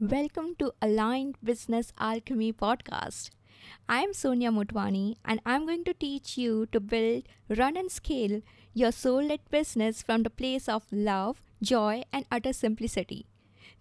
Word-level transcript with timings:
Welcome 0.00 0.54
to 0.60 0.72
Aligned 0.80 1.38
Business 1.42 1.92
Alchemy 1.98 2.52
podcast. 2.52 3.30
I 3.88 4.02
am 4.02 4.12
Sonia 4.12 4.52
Motwani 4.52 5.16
and 5.24 5.40
I'm 5.44 5.66
going 5.66 5.82
to 5.82 5.92
teach 5.92 6.38
you 6.38 6.66
to 6.66 6.78
build, 6.78 7.24
run, 7.48 7.76
and 7.76 7.90
scale 7.90 8.40
your 8.72 8.92
soul 8.92 9.24
led 9.24 9.40
business 9.50 10.00
from 10.00 10.22
the 10.22 10.30
place 10.30 10.68
of 10.68 10.84
love, 10.92 11.42
joy, 11.60 12.04
and 12.12 12.26
utter 12.30 12.52
simplicity. 12.52 13.26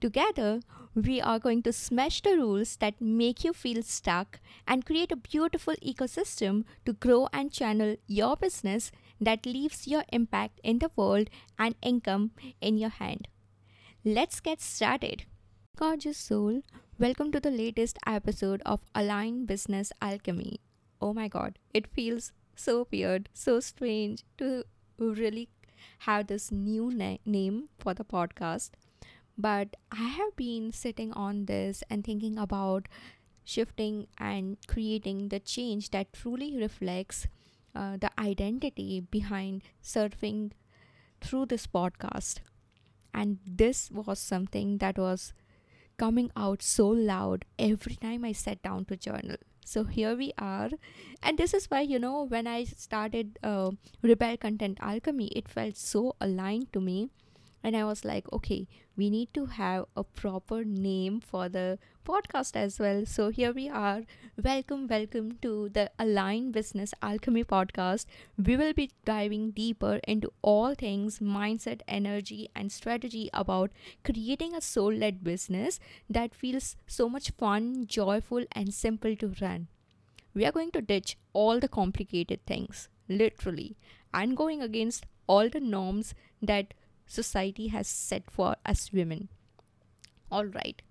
Together, 0.01 0.61
we 0.95 1.21
are 1.21 1.38
going 1.38 1.61
to 1.61 1.71
smash 1.71 2.24
the 2.24 2.36
rules 2.36 2.78
that 2.78 2.99
make 2.99 3.44
you 3.44 3.54
feel 3.54 3.84
stuck 3.84 4.40
and 4.68 4.88
create 4.88 5.12
a 5.12 5.15
beautiful 5.15 5.76
ecosystem 5.86 6.63
to 6.88 6.94
grow 6.94 7.28
and 7.31 7.52
channel 7.52 7.96
your 8.08 8.36
business 8.36 8.92
that 9.22 9.46
leaves 9.46 9.88
your 9.88 10.04
impact 10.12 10.60
in 10.63 10.79
the 10.79 10.90
world 10.96 11.29
and 11.60 11.76
income 11.84 12.31
in 12.60 12.79
your 12.79 12.90
hand. 12.90 13.28
Let's 14.04 14.40
get 14.40 14.62
started. 14.62 15.26
Gorgeous 15.78 16.17
soul, 16.17 16.63
welcome 16.98 17.31
to 17.31 17.39
the 17.39 17.52
latest 17.52 17.99
episode 18.07 18.63
of 18.65 18.81
Align 18.95 19.45
Business 19.45 19.93
Alchemy. 20.02 20.59
Oh 20.99 21.13
my 21.13 21.27
god, 21.27 21.59
it 21.71 21.85
feels 21.85 22.31
so 22.55 22.88
weird, 22.91 23.29
so 23.31 23.59
strange 23.59 24.23
to 24.39 24.63
really 24.97 25.49
have 25.99 26.25
this 26.25 26.52
new 26.52 26.89
na- 26.91 27.17
name 27.27 27.69
for 27.77 27.93
the 27.93 28.03
podcast. 28.03 28.71
But 29.38 29.75
I 29.91 30.07
have 30.07 30.35
been 30.35 30.71
sitting 30.71 31.13
on 31.13 31.45
this 31.45 31.83
and 31.91 32.03
thinking 32.03 32.39
about 32.39 32.88
shifting 33.44 34.07
and 34.17 34.57
creating 34.66 35.30
the 35.30 35.39
change 35.39 35.91
that 35.91 36.11
truly 36.11 36.57
reflects 36.57 37.27
uh, 37.75 37.97
the 37.97 38.09
identity 38.19 38.99
behind 38.99 39.61
surfing 39.83 40.53
through 41.21 41.45
this 41.45 41.67
podcast. 41.67 42.39
And 43.13 43.38
this 43.45 43.91
was 43.91 44.17
something 44.17 44.80
that 44.80 44.97
was 44.97 45.33
coming 45.97 46.31
out 46.35 46.61
so 46.61 46.87
loud 46.87 47.45
every 47.57 47.95
time 47.95 48.23
I 48.25 48.31
sat 48.31 48.61
down 48.61 48.85
to 48.85 48.97
journal. 48.97 49.38
So 49.65 49.83
here 49.83 50.16
we 50.16 50.31
are, 50.38 50.69
and 51.22 51.38
this 51.38 51.53
is 51.53 51.66
why 51.66 51.81
you 51.81 51.99
know 51.99 52.23
when 52.23 52.47
I 52.47 52.63
started 52.63 53.38
uh, 53.44 53.72
Rebel 54.02 54.38
Content 54.38 54.77
Alchemy, 54.81 55.27
it 55.35 55.49
felt 55.49 55.75
so 55.75 56.16
aligned 56.22 56.72
to 56.73 56.80
me 56.80 57.09
and 57.67 57.75
I 57.75 57.83
was 57.83 58.05
like, 58.05 58.31
okay, 58.31 58.65
we 58.95 59.09
need 59.09 59.33
to 59.33 59.45
have 59.45 59.87
a 59.97 60.03
proper 60.05 60.63
name 60.63 61.19
for 61.19 61.49
the 61.49 61.77
podcast 62.07 62.55
as 62.55 62.79
well. 62.79 63.05
So 63.05 63.27
here 63.27 63.51
we 63.51 63.67
are. 63.67 64.03
Welcome, 64.41 64.87
welcome 64.87 65.33
to 65.41 65.67
the 65.73 65.91
Align 65.99 66.53
Business 66.53 66.93
Alchemy 67.01 67.43
podcast. 67.43 68.05
We 68.41 68.55
will 68.55 68.71
be 68.71 68.91
diving 69.03 69.51
deeper 69.51 69.99
into 70.07 70.31
all 70.41 70.75
things 70.75 71.19
mindset, 71.19 71.81
energy, 71.89 72.47
and 72.55 72.71
strategy 72.71 73.29
about 73.33 73.71
creating 74.05 74.55
a 74.55 74.61
soul 74.61 74.93
led 74.93 75.21
business 75.21 75.77
that 76.09 76.33
feels 76.33 76.77
so 76.85 77.09
much 77.09 77.31
fun, 77.31 77.85
joyful, 77.85 78.45
and 78.53 78.73
simple 78.73 79.13
to 79.17 79.33
run. 79.41 79.67
We 80.33 80.45
are 80.45 80.53
going 80.53 80.71
to 80.71 80.81
ditch 80.81 81.17
all 81.33 81.59
the 81.59 81.67
complicated 81.67 82.45
things, 82.45 82.88
literally, 83.09 83.75
and 84.13 84.38
going 84.38 84.61
against 84.61 85.05
all 85.27 85.49
the 85.49 85.59
norms 85.59 86.13
that 86.41 86.73
society 87.08 87.69
has 87.69 87.88
set 87.88 88.30
for 88.30 88.55
us 88.66 88.91
women. 88.94 89.30
All 90.31 90.45
right. 90.45 90.81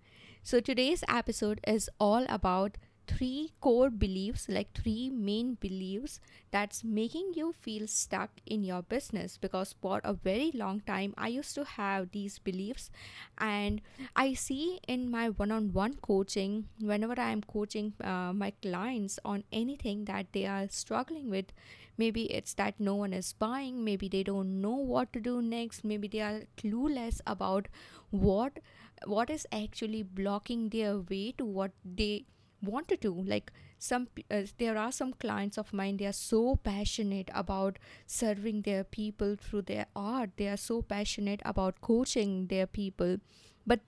So 0.42 0.61
today's 0.61 1.05
episode 1.09 1.61
is 1.67 1.91
all 2.00 2.25
about 2.28 2.78
three 3.07 3.53
core 3.61 3.91
beliefs, 3.91 4.49
like 4.49 4.73
three 4.73 5.11
main 5.11 5.55
beliefs 5.55 6.21
that's 6.51 6.83
making 6.85 7.33
you 7.35 7.53
feel 7.53 7.87
stuck 7.87 8.31
in 8.47 8.65
your 8.65 8.83
business. 8.83 9.39
Because 9.39 9.75
for 9.81 10.01
a 10.05 10.12
very 10.12 10.51
long 10.55 10.81
time, 10.81 11.15
I 11.17 11.29
used 11.29 11.55
to 11.55 11.65
have 11.65 12.11
these 12.12 12.39
beliefs, 12.39 12.91
and 13.39 13.81
I 14.15 14.34
see 14.34 14.81
in 14.87 15.11
my 15.11 15.31
one 15.31 15.51
on 15.51 15.73
one 15.73 15.95
coaching, 15.95 16.69
whenever 16.81 17.19
I 17.19 17.31
am 17.31 17.43
coaching 17.43 17.93
uh, 18.03 18.33
my 18.33 18.53
clients 18.62 19.19
on 19.25 19.45
anything 19.53 20.05
that 20.07 20.27
they 20.33 20.47
are 20.47 20.69
struggling 20.69 21.31
with, 21.31 21.53
maybe 21.99 22.25
it's 22.25 22.55
that 22.55 22.79
no 22.79 22.95
one 22.95 23.12
is 23.12 23.33
buying, 23.33 23.84
maybe 23.84 24.09
they 24.09 24.22
don't 24.22 24.61
know 24.61 24.75
what 24.75 25.12
to 25.12 25.21
do 25.21 25.41
next, 25.43 25.84
maybe 25.84 26.09
they 26.09 26.21
are 26.21 26.43
clueless 26.56 27.21
about 27.27 27.69
what 28.11 28.59
what 29.05 29.28
is 29.28 29.47
actually 29.53 30.03
blocking 30.03 30.71
their 30.71 30.99
way 30.99 31.33
to 31.37 31.45
what 31.45 31.71
they 31.84 32.25
wanted 32.62 33.00
to 33.03 33.15
do 33.15 33.22
like 33.22 33.53
some 33.78 34.09
uh, 34.31 34.43
there 34.59 34.78
are 34.78 34.93
some 34.93 35.12
clients 35.12 35.59
of 35.59 35.72
mine 35.72 35.99
they 35.99 36.06
are 36.06 36.12
so 36.12 36.56
passionate 36.56 37.31
about 37.34 37.78
serving 38.06 38.62
their 38.62 38.84
people 38.84 39.37
through 39.37 39.62
their 39.62 39.87
art. 39.94 40.31
They 40.37 40.49
are 40.49 40.56
so 40.56 40.83
passionate 40.83 41.41
about 41.45 41.81
coaching 41.81 42.47
their 42.47 42.66
people 42.66 43.19
but 43.66 43.81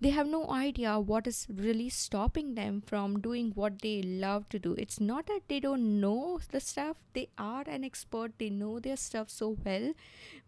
they 0.00 0.10
have 0.10 0.26
no 0.26 0.50
idea 0.50 1.00
what 1.00 1.26
is 1.26 1.46
really 1.50 1.88
stopping 1.88 2.54
them 2.54 2.82
from 2.86 3.20
doing 3.20 3.52
what 3.54 3.80
they 3.80 4.02
love 4.02 4.46
to 4.50 4.58
do. 4.58 4.74
It's 4.74 5.00
not 5.00 5.26
that 5.26 5.40
they 5.48 5.58
don't 5.58 6.00
know 6.00 6.38
the 6.50 6.60
stuff 6.60 6.96
they 7.14 7.28
are 7.38 7.64
an 7.66 7.84
expert 7.84 8.32
they 8.38 8.50
know 8.50 8.78
their 8.78 8.96
stuff 8.96 9.30
so 9.30 9.56
well 9.64 9.92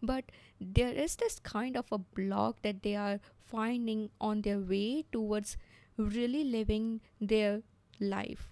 but 0.01 0.25
there 0.61 0.93
is 0.93 1.15
this 1.15 1.39
kind 1.39 1.77
of 1.77 1.85
a 1.91 1.97
block 1.97 2.61
that 2.61 2.83
they 2.83 2.95
are 2.95 3.19
finding 3.45 4.09
on 4.21 4.41
their 4.41 4.59
way 4.59 5.05
towards 5.11 5.57
really 5.99 6.43
living 6.43 7.01
their 7.21 7.61
life 7.99 8.51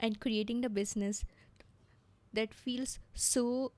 and 0.00 0.20
creating 0.20 0.62
the 0.62 0.70
business 0.70 1.24
that 2.32 2.54
feels 2.54 2.98
so 3.14 3.72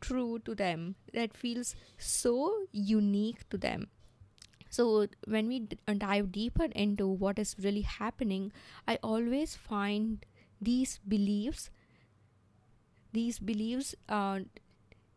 true 0.00 0.38
to 0.40 0.54
them, 0.54 0.96
that 1.12 1.36
feels 1.36 1.74
so 1.98 2.66
unique 2.72 3.48
to 3.50 3.58
them. 3.58 3.88
So, 4.70 5.08
when 5.26 5.48
we 5.48 5.60
d- 5.60 5.78
uh, 5.88 5.94
dive 5.94 6.32
deeper 6.32 6.66
into 6.66 7.08
what 7.08 7.38
is 7.38 7.56
really 7.58 7.82
happening, 7.82 8.52
I 8.88 8.98
always 9.02 9.56
find 9.56 10.24
these 10.60 11.00
beliefs, 11.08 11.70
these 13.12 13.38
beliefs, 13.38 13.94
uh, 14.08 14.40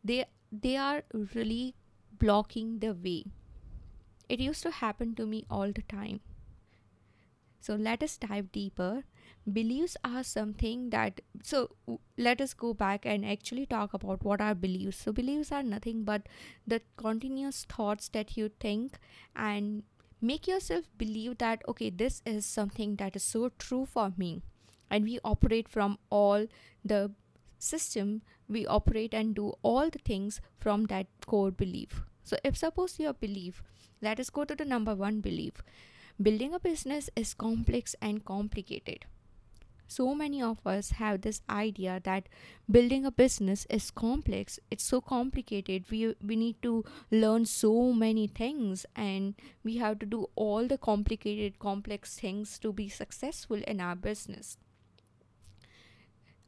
they 0.04 0.26
they 0.52 0.78
are 0.78 1.04
really 1.36 1.76
blocking 2.20 2.80
the 2.80 2.94
way. 2.94 3.26
It 4.28 4.42
used 4.42 4.62
to 4.64 4.72
happen 4.72 5.16
to 5.16 5.26
me 5.26 5.46
all 5.50 5.72
the 5.72 5.82
time 5.84 6.20
so 7.64 7.76
let 7.76 8.04
us 8.04 8.18
dive 8.18 8.52
deeper. 8.52 9.06
Beliefs 9.52 9.96
are 10.04 10.22
something 10.22 10.90
that, 10.90 11.22
so 11.42 11.70
let 12.18 12.42
us 12.42 12.54
go 12.54 12.74
back 12.74 13.06
and 13.06 13.26
actually 13.26 13.66
talk 13.66 13.94
about 13.94 14.22
what 14.22 14.42
are 14.42 14.54
beliefs. 14.54 14.98
So, 14.98 15.14
beliefs 15.14 15.50
are 15.50 15.64
nothing 15.64 16.04
but 16.04 16.28
the 16.68 16.82
continuous 16.98 17.64
thoughts 17.64 18.10
that 18.10 18.36
you 18.36 18.50
think 18.60 19.00
and 19.34 19.84
make 20.22 20.46
yourself 20.46 20.90
believe 20.98 21.38
that, 21.38 21.62
okay, 21.70 21.90
this 21.90 22.22
is 22.26 22.46
something 22.46 22.98
that 22.98 23.16
is 23.16 23.24
so 23.24 23.50
true 23.58 23.86
for 23.86 24.12
me. 24.18 24.42
And 24.90 25.06
we 25.06 25.20
operate 25.24 25.70
from 25.70 26.00
all 26.10 26.48
the 26.84 27.12
system, 27.60 28.24
we 28.50 28.68
operate 28.68 29.14
and 29.14 29.34
do 29.34 29.54
all 29.62 29.90
the 29.90 30.00
things 30.00 30.42
from 30.60 30.88
that 30.88 31.08
core 31.26 31.52
belief. 31.52 32.02
So, 32.26 32.36
if 32.44 32.58
suppose 32.58 33.00
your 33.00 33.14
belief, 33.14 33.64
let 34.02 34.20
us 34.20 34.30
go 34.30 34.44
to 34.44 34.54
the 34.54 34.66
number 34.66 34.96
one 34.96 35.22
belief 35.22 35.64
Building 36.22 36.54
a 36.54 36.60
business 36.60 37.10
is 37.16 37.34
complex 37.34 37.96
and 38.02 38.24
complicated. 38.24 39.06
So 39.88 40.16
many 40.16 40.42
of 40.42 40.66
us 40.66 40.92
have 40.92 41.22
this 41.22 41.42
idea 41.50 42.02
that 42.04 42.30
building 42.70 43.06
a 43.06 43.12
business 43.12 43.68
is 43.70 43.92
complex. 43.92 44.60
It's 44.72 44.84
so 44.84 45.02
complicated. 45.02 45.86
We 45.92 46.16
we 46.26 46.36
need 46.36 46.62
to 46.64 46.84
learn 47.12 47.46
so 47.46 47.94
many 47.94 48.28
things 48.28 48.86
and 48.96 49.36
we 49.64 49.78
have 49.78 50.00
to 50.00 50.06
do 50.06 50.28
all 50.36 50.68
the 50.68 50.78
complicated 50.78 51.60
complex 51.60 52.16
things 52.16 52.58
to 52.60 52.74
be 52.74 52.90
successful 52.90 53.62
in 53.68 53.80
our 53.80 53.96
business. 53.96 54.58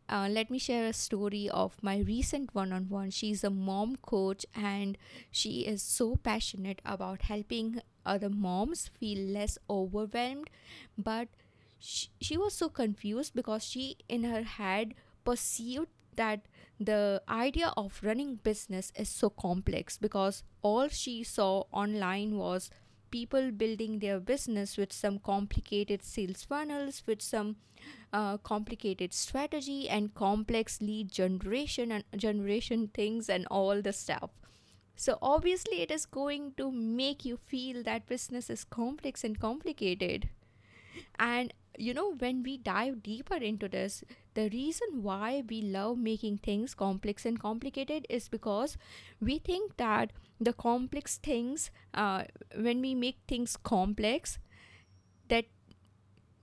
Uh, 0.08 0.28
let 0.30 0.52
me 0.52 0.60
share 0.60 0.86
a 0.88 0.94
story 0.94 1.50
of 1.50 1.82
my 1.82 1.98
recent 1.98 2.54
one 2.54 2.72
on 2.72 2.90
one. 2.90 3.10
She's 3.10 3.44
a 3.44 3.50
mom 3.50 3.96
coach 3.98 4.46
and 4.54 4.98
she 5.32 5.62
is 5.62 5.82
so 5.82 6.16
passionate 6.16 6.82
about 6.86 7.24
helping 7.24 7.82
other 8.06 8.30
moms 8.30 8.90
feel 9.00 9.20
less 9.20 9.58
overwhelmed. 9.70 10.50
But 10.98 11.30
she, 11.80 12.10
she 12.22 12.38
was 12.38 12.54
so 12.54 12.70
confused 12.70 13.34
because 13.36 13.64
she, 13.64 13.98
in 14.08 14.24
her 14.24 14.44
head, 14.44 14.94
perceived 15.24 15.88
that 16.16 16.42
the 16.80 17.22
idea 17.30 17.74
of 17.78 18.00
running 18.04 18.36
business 18.36 18.92
is 18.96 19.10
so 19.10 19.30
complex 19.30 19.98
because 19.98 20.44
all 20.62 20.88
she 20.88 21.24
saw 21.24 21.64
online 21.72 22.38
was 22.38 22.70
people 23.12 23.52
building 23.52 24.00
their 24.00 24.20
business 24.20 24.78
with 24.78 24.92
some 24.92 25.20
complicated 25.20 26.04
sales 26.04 26.44
funnels, 26.44 27.04
with 27.06 27.22
some 27.22 27.56
uh, 28.12 28.38
complicated 28.38 29.14
strategy 29.14 29.88
and 29.90 30.14
complex 30.14 30.82
lead 30.82 31.12
generation 31.12 31.92
and 31.92 32.04
generation 32.16 32.90
things 32.94 33.30
and 33.30 33.46
all 33.50 33.82
the 33.82 33.94
stuff. 33.94 34.32
So 34.96 35.18
obviously, 35.22 35.82
it 35.82 35.92
is 35.92 36.06
going 36.06 36.54
to 36.58 36.72
make 36.72 37.26
you 37.26 37.38
feel 37.38 37.84
that 37.84 38.08
business 38.08 38.50
is 38.50 38.64
complex 38.64 39.24
and 39.24 39.40
complicated. 39.40 40.30
And 41.20 41.54
you 41.78 41.94
know, 41.94 42.14
when 42.14 42.42
we 42.44 42.58
dive 42.58 43.04
deeper 43.04 43.36
into 43.36 43.68
this, 43.68 44.04
the 44.34 44.50
reason 44.50 45.04
why 45.04 45.44
we 45.50 45.62
love 45.62 45.98
making 45.98 46.38
things 46.38 46.74
complex 46.74 47.26
and 47.26 47.40
complicated 47.40 48.06
is 48.10 48.30
because 48.30 48.78
we 49.20 49.40
think 49.40 49.78
that 49.78 50.14
the 50.40 50.54
complex 50.54 51.18
things, 51.18 51.72
uh, 51.94 52.24
when 52.58 52.82
we 52.82 52.96
make 52.96 53.18
things 53.28 53.58
complex, 53.58 54.40
that 55.28 55.46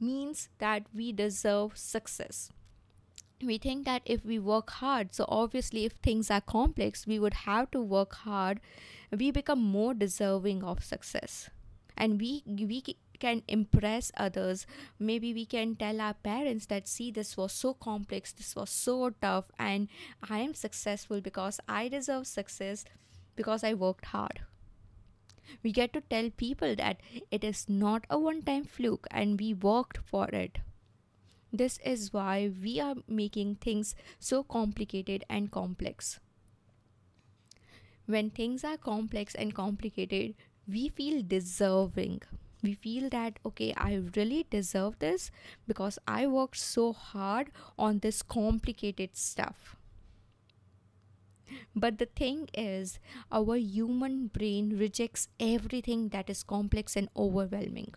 means 0.01 0.49
that 0.59 0.85
we 0.95 1.13
deserve 1.13 1.77
success 1.77 2.51
we 3.45 3.59
think 3.59 3.85
that 3.85 4.03
if 4.05 4.25
we 4.25 4.39
work 4.39 4.71
hard 4.71 5.15
so 5.15 5.25
obviously 5.29 5.85
if 5.85 5.93
things 5.93 6.31
are 6.31 6.41
complex 6.41 7.07
we 7.07 7.19
would 7.19 7.35
have 7.35 7.71
to 7.73 7.81
work 7.81 8.15
hard. 8.15 8.61
We 9.11 9.31
become 9.31 9.63
more 9.63 9.93
deserving 9.93 10.65
of 10.65 10.83
success. 10.83 11.51
And 11.97 12.19
we 12.19 12.43
we 12.47 12.83
can 13.21 13.43
impress 13.47 14.11
others. 14.17 14.67
Maybe 14.99 15.35
we 15.35 15.45
can 15.45 15.77
tell 15.77 16.01
our 16.01 16.15
parents 16.15 16.67
that 16.67 16.89
see 16.89 17.11
this 17.11 17.37
was 17.37 17.53
so 17.53 17.75
complex 17.75 18.33
this 18.33 18.57
was 18.57 18.71
so 18.71 19.11
tough 19.27 19.51
and 19.59 19.89
i 20.29 20.39
am 20.39 20.55
successful 20.55 21.21
because 21.21 21.61
i 21.69 21.83
deserve 21.89 22.27
success 22.27 22.85
because 23.37 23.63
i 23.65 23.75
worked 23.75 24.07
hard. 24.07 24.41
We 25.63 25.73
get 25.73 25.93
to 25.93 26.01
tell 26.01 26.31
people 26.31 26.75
that 26.77 27.01
it 27.31 27.45
is 27.45 27.69
not 27.69 28.07
a 28.09 28.19
one 28.19 28.43
time 28.43 28.65
fluke 28.65 29.07
and 29.11 29.39
we 29.39 29.55
worked 29.55 29.99
for 29.99 30.29
it 30.29 30.59
this 31.53 31.79
is 31.85 32.13
why 32.13 32.51
we 32.63 32.81
are 32.81 32.95
making 33.07 33.57
things 33.57 33.95
so 34.19 34.43
complicated 34.43 35.25
and 35.29 35.51
complex. 35.51 36.19
When 38.07 38.31
things 38.31 38.65
are 38.65 38.77
complex 38.77 39.35
and 39.35 39.55
complicated, 39.55 40.35
we 40.67 40.89
feel 40.89 41.23
deserving. 41.23 42.23
We 42.63 42.75
feel 42.75 43.09
that, 43.11 43.39
okay, 43.45 43.75
I 43.77 44.03
really 44.17 44.47
deserve 44.49 44.99
this 44.99 45.31
because 45.67 45.99
I 46.07 46.27
worked 46.27 46.57
so 46.57 46.93
hard 46.93 47.51
on 47.79 47.99
this 47.99 48.23
complicated 48.23 49.17
stuff. 49.17 49.77
But 51.77 51.99
the 51.99 52.07
thing 52.07 52.49
is, 52.55 52.99
our 53.31 53.57
human 53.57 54.29
brain 54.29 54.79
rejects 54.79 55.29
everything 55.39 56.09
that 56.11 56.31
is 56.31 56.43
complex 56.43 56.97
and 56.97 57.09
overwhelming 57.15 57.95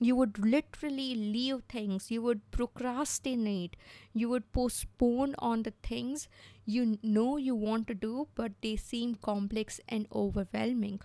you 0.00 0.16
would 0.16 0.38
literally 0.38 1.14
leave 1.14 1.62
things. 1.68 2.10
You 2.10 2.22
would 2.22 2.50
procrastinate. 2.50 3.76
You 4.12 4.28
would 4.28 4.52
postpone 4.52 5.34
on 5.38 5.62
the 5.62 5.72
things 5.82 6.28
you 6.66 6.98
know 7.02 7.36
you 7.36 7.54
want 7.54 7.86
to 7.86 7.94
do 7.94 8.28
but 8.34 8.52
they 8.62 8.76
seem 8.76 9.14
complex 9.14 9.80
and 9.88 10.06
overwhelming. 10.12 11.00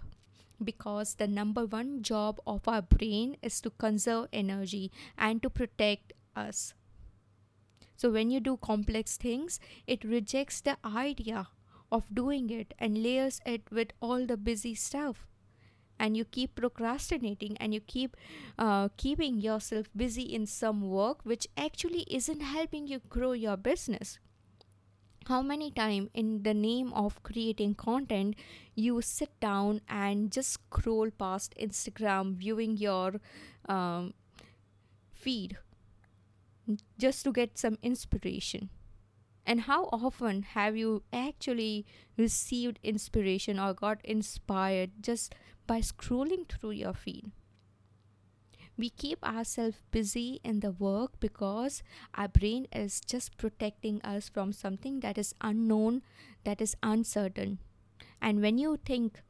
Because 0.61 1.15
the 1.15 1.27
number 1.27 1.65
one 1.65 2.01
job 2.03 2.41
of 2.45 2.67
our 2.67 2.81
brain 2.81 3.37
is 3.41 3.61
to 3.61 3.69
conserve 3.69 4.27
energy 4.33 4.91
and 5.17 5.41
to 5.43 5.49
protect 5.49 6.13
us. 6.35 6.73
So 7.95 8.09
when 8.09 8.31
you 8.31 8.39
do 8.39 8.57
complex 8.57 9.17
things 9.17 9.59
it 9.85 10.03
rejects 10.03 10.61
the 10.61 10.77
idea 10.83 11.47
of 11.91 12.13
doing 12.13 12.49
it 12.49 12.73
and 12.79 13.01
layers 13.03 13.39
it 13.45 13.63
with 13.71 13.91
all 14.01 14.25
the 14.25 14.37
busy 14.37 14.75
stuff 14.75 15.28
and 15.99 16.15
you 16.15 16.23
keep 16.23 16.55
procrastinating 16.55 17.57
and 17.57 17.73
you 17.73 17.81
keep 17.81 18.15
uh, 18.57 18.89
keeping 18.97 19.39
yourself 19.39 19.87
busy 19.95 20.23
in 20.23 20.45
some 20.45 20.89
work 20.89 21.19
which 21.23 21.47
actually 21.57 22.05
isn't 22.09 22.41
helping 22.41 22.87
you 22.87 22.99
grow 23.09 23.33
your 23.33 23.57
business. 23.57 24.17
How 25.27 25.43
many 25.43 25.69
time 25.69 26.09
in 26.13 26.41
the 26.43 26.55
name 26.55 26.91
of 26.93 27.21
creating 27.21 27.75
content 27.75 28.35
you 28.73 29.01
sit 29.01 29.39
down 29.39 29.81
and 29.87 30.31
just 30.31 30.53
scroll 30.53 31.11
past 31.11 31.53
instagram 31.61 32.35
viewing 32.35 32.77
your 32.77 33.21
um, 33.67 34.13
feed 35.11 35.57
just 36.97 37.23
to 37.25 37.31
get 37.31 37.59
some 37.59 37.77
inspiration? 37.83 38.69
And 39.45 39.61
how 39.61 39.89
often 39.91 40.43
have 40.43 40.77
you 40.77 41.01
actually 41.11 41.85
received 42.17 42.79
inspiration 42.83 43.59
or 43.59 43.73
got 43.73 43.99
inspired 44.03 44.91
just 45.01 45.33
by 45.69 45.81
scrolling 45.81 46.49
through 46.49 46.71
your 46.71 46.95
feed. 46.95 47.31
We 48.75 48.89
keep 48.89 49.23
ourselves 49.23 49.77
busy 49.91 50.39
in 50.43 50.61
the 50.61 50.71
work 50.71 51.19
because 51.19 51.83
our 52.15 52.27
brain 52.27 52.65
is 52.73 53.01
just 53.01 53.37
protecting 53.37 54.01
us 54.01 54.29
from 54.29 54.51
something 54.51 55.01
that 55.01 55.19
is 55.19 55.35
unknown, 55.41 56.01
that 56.43 56.59
is 56.59 56.75
uncertain. 56.81 57.59
And 58.19 58.41
when 58.41 58.57
you 58.57 58.79
think 58.83 59.21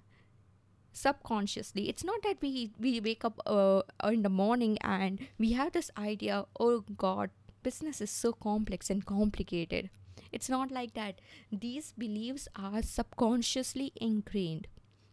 subconsciously, 0.93 1.89
it's 1.89 2.05
not 2.05 2.21
that 2.23 2.37
we, 2.41 2.71
we 2.79 3.01
wake 3.01 3.25
up 3.25 3.41
uh, 3.45 3.81
in 4.05 4.21
the 4.21 4.29
morning 4.29 4.77
and 4.79 5.19
we 5.37 5.51
have 5.53 5.73
this 5.73 5.91
idea, 5.97 6.45
oh 6.57 6.85
God, 6.95 7.31
business 7.63 7.99
is 7.99 8.11
so 8.11 8.31
complex 8.31 8.89
and 8.89 9.05
complicated. 9.05 9.89
It's 10.31 10.47
not 10.47 10.71
like 10.71 10.93
that. 10.93 11.19
These 11.51 11.93
beliefs 11.97 12.47
are 12.55 12.81
subconsciously 12.81 13.91
ingrained 13.99 14.67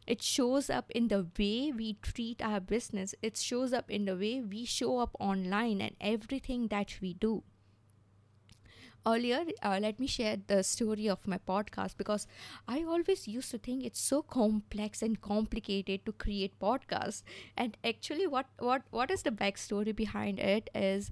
it 0.06 0.22
shows 0.22 0.70
up 0.70 0.90
in 0.92 1.08
the 1.08 1.26
way 1.38 1.72
we 1.72 1.94
treat 1.94 2.40
our 2.42 2.60
business. 2.60 3.14
It 3.22 3.36
shows 3.36 3.72
up 3.72 3.90
in 3.90 4.04
the 4.04 4.16
way 4.16 4.40
we 4.40 4.64
show 4.64 4.98
up 4.98 5.16
online 5.18 5.80
and 5.80 5.96
everything 6.00 6.68
that 6.68 6.98
we 7.00 7.14
do 7.14 7.42
earlier 9.06 9.40
uh, 9.62 9.78
let 9.80 9.98
me 10.00 10.06
share 10.06 10.36
the 10.48 10.62
story 10.62 11.08
of 11.08 11.26
my 11.26 11.38
podcast 11.50 11.96
because 11.96 12.26
i 12.68 12.82
always 12.82 13.26
used 13.28 13.50
to 13.50 13.58
think 13.58 13.84
it's 13.84 14.00
so 14.00 14.20
complex 14.22 15.02
and 15.02 15.20
complicated 15.20 16.04
to 16.04 16.12
create 16.12 16.58
podcasts. 16.60 17.22
And 17.56 17.76
actually 17.84 18.26
what 18.26 18.46
what 18.58 18.82
what 18.90 19.10
is 19.10 19.22
the 19.22 19.30
backstory 19.30 19.94
behind 19.94 20.38
it 20.38 20.70
is 20.74 21.10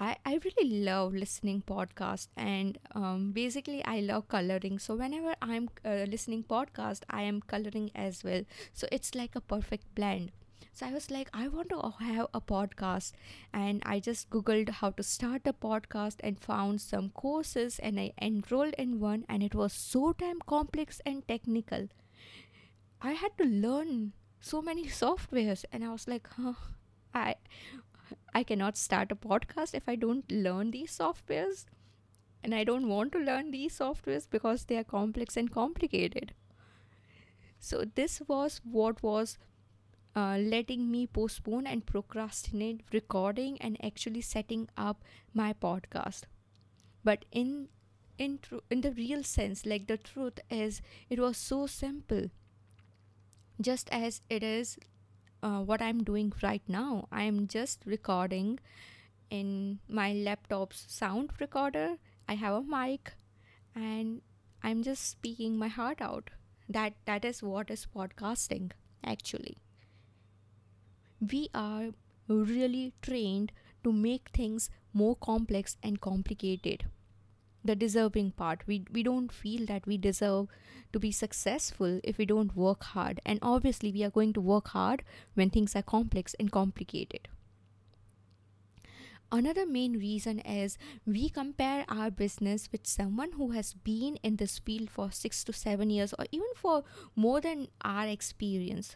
i 0.00 0.16
i 0.24 0.38
really 0.44 0.68
love 0.88 1.14
listening 1.14 1.62
podcast 1.70 2.28
and 2.36 2.78
um, 2.94 3.32
basically 3.32 3.84
i 3.84 4.00
love 4.00 4.28
coloring. 4.28 4.78
So 4.78 4.94
whenever 4.96 5.34
i'm 5.42 5.68
uh, 5.84 6.04
listening 6.16 6.44
podcast 6.44 7.02
i 7.10 7.22
am 7.22 7.40
coloring 7.42 7.90
as 7.94 8.24
well. 8.24 8.42
So 8.72 8.88
it's 8.92 9.14
like 9.14 9.36
a 9.36 9.40
perfect 9.40 9.94
blend 9.94 10.32
so 10.76 10.84
I 10.84 10.92
was 10.92 11.10
like, 11.10 11.30
I 11.32 11.48
want 11.48 11.70
to 11.70 11.80
have 12.04 12.26
a 12.34 12.40
podcast. 12.42 13.12
And 13.50 13.82
I 13.86 13.98
just 13.98 14.28
Googled 14.28 14.68
how 14.68 14.90
to 14.90 15.02
start 15.02 15.46
a 15.46 15.54
podcast 15.54 16.16
and 16.22 16.38
found 16.38 16.82
some 16.82 17.08
courses 17.14 17.78
and 17.78 17.98
I 17.98 18.12
enrolled 18.20 18.74
in 18.74 19.00
one. 19.00 19.24
And 19.26 19.42
it 19.42 19.54
was 19.54 19.72
so 19.72 20.12
damn 20.12 20.38
complex 20.40 21.00
and 21.06 21.26
technical. 21.26 21.88
I 23.00 23.12
had 23.12 23.38
to 23.38 23.44
learn 23.44 24.12
so 24.38 24.60
many 24.60 24.84
softwares. 25.00 25.64
And 25.72 25.82
I 25.82 25.88
was 25.92 26.06
like, 26.06 26.28
huh, 26.36 26.52
I. 27.14 27.36
I 28.34 28.42
cannot 28.42 28.76
start 28.76 29.10
a 29.10 29.16
podcast 29.16 29.74
if 29.74 29.88
I 29.88 29.96
don't 29.96 30.30
learn 30.30 30.72
these 30.72 30.96
softwares. 30.96 31.64
And 32.44 32.54
I 32.54 32.64
don't 32.64 32.86
want 32.86 33.12
to 33.12 33.18
learn 33.18 33.50
these 33.50 33.78
softwares 33.78 34.28
because 34.28 34.66
they 34.66 34.76
are 34.76 34.84
complex 34.84 35.38
and 35.38 35.50
complicated. 35.50 36.34
So, 37.58 37.84
this 37.94 38.20
was 38.28 38.60
what 38.62 39.02
was 39.02 39.38
uh, 40.16 40.38
letting 40.38 40.90
me 40.90 41.06
postpone 41.06 41.66
and 41.66 41.86
procrastinate 41.86 42.82
recording 42.92 43.58
and 43.60 43.76
actually 43.84 44.22
setting 44.22 44.68
up 44.76 45.04
my 45.34 45.52
podcast. 45.52 46.22
But 47.04 47.24
in 47.30 47.68
in 48.18 48.38
tr- 48.38 48.64
in 48.70 48.80
the 48.80 48.92
real 48.92 49.22
sense 49.22 49.66
like 49.66 49.86
the 49.86 49.98
truth 49.98 50.40
is 50.50 50.80
it 51.10 51.20
was 51.20 51.36
so 51.36 51.66
simple. 51.66 52.30
Just 53.60 53.88
as 53.90 54.22
it 54.30 54.42
is 54.42 54.78
uh, 55.42 55.60
what 55.60 55.82
i'm 55.82 56.02
doing 56.04 56.32
right 56.42 56.62
now 56.68 57.08
i'm 57.12 57.46
just 57.46 57.82
recording 57.86 58.58
in 59.30 59.80
my 59.88 60.12
laptop's 60.12 60.84
sound 60.88 61.30
recorder. 61.40 61.96
I 62.28 62.34
have 62.34 62.54
a 62.54 62.62
mic 62.62 63.14
and 63.74 64.22
i'm 64.62 64.82
just 64.82 65.08
speaking 65.08 65.58
my 65.58 65.68
heart 65.68 66.00
out. 66.00 66.30
That 66.68 66.94
that 67.06 67.24
is 67.24 67.42
what 67.42 67.70
is 67.70 67.86
podcasting 67.94 68.72
actually 69.04 69.58
we 71.20 71.48
are 71.54 71.90
really 72.28 72.92
trained 73.02 73.52
to 73.84 73.92
make 73.92 74.30
things 74.32 74.70
more 74.92 75.16
complex 75.16 75.76
and 75.82 76.00
complicated. 76.00 76.86
The 77.64 77.76
deserving 77.76 78.32
part. 78.32 78.62
We 78.66 78.84
we 78.92 79.02
don't 79.02 79.32
feel 79.32 79.66
that 79.66 79.86
we 79.86 79.98
deserve 79.98 80.48
to 80.92 81.00
be 81.00 81.10
successful 81.10 82.00
if 82.04 82.18
we 82.18 82.26
don't 82.26 82.54
work 82.56 82.84
hard. 82.84 83.20
And 83.26 83.40
obviously 83.42 83.90
we 83.92 84.04
are 84.04 84.10
going 84.10 84.32
to 84.34 84.40
work 84.40 84.68
hard 84.68 85.02
when 85.34 85.50
things 85.50 85.74
are 85.74 85.82
complex 85.82 86.34
and 86.38 86.52
complicated. 86.52 87.28
Another 89.32 89.66
main 89.66 89.98
reason 89.98 90.38
is 90.38 90.78
we 91.04 91.28
compare 91.28 91.84
our 91.88 92.12
business 92.12 92.68
with 92.70 92.86
someone 92.86 93.32
who 93.32 93.50
has 93.50 93.74
been 93.74 94.16
in 94.22 94.36
this 94.36 94.60
field 94.60 94.88
for 94.88 95.10
6 95.10 95.42
to 95.44 95.52
7 95.52 95.90
years 95.90 96.14
or 96.16 96.26
even 96.30 96.54
for 96.54 96.84
more 97.16 97.40
than 97.40 97.66
our 97.82 98.06
experience 98.06 98.94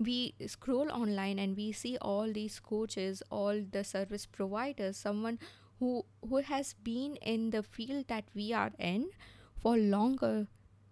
we 0.00 0.34
scroll 0.46 0.90
online 0.90 1.38
and 1.38 1.56
we 1.56 1.72
see 1.72 1.96
all 2.00 2.32
these 2.32 2.58
coaches 2.58 3.22
all 3.30 3.62
the 3.72 3.84
service 3.84 4.26
providers 4.26 4.96
someone 4.96 5.38
who 5.78 6.04
who 6.28 6.38
has 6.38 6.74
been 6.82 7.16
in 7.16 7.50
the 7.50 7.62
field 7.62 8.06
that 8.08 8.24
we 8.34 8.52
are 8.52 8.72
in 8.78 9.08
for 9.56 9.76
longer 9.76 10.46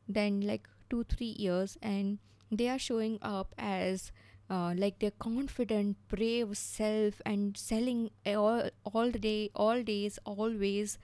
than 0.09 0.41
like 0.43 0.69
2 0.91 1.05
3 1.05 1.27
years 1.27 1.77
and 1.83 2.19
they 2.51 2.69
are 2.69 2.79
showing 2.79 3.19
up 3.23 3.55
as 3.59 4.13
uh, 4.51 4.75
like 4.77 4.99
their 4.99 5.17
confident 5.25 5.97
brave 6.09 6.57
self 6.57 7.21
and 7.27 7.57
selling 7.57 8.11
all 8.27 8.71
all 8.85 9.11
day 9.11 9.51
all 9.55 9.83
days 9.83 10.19
always 10.25 10.99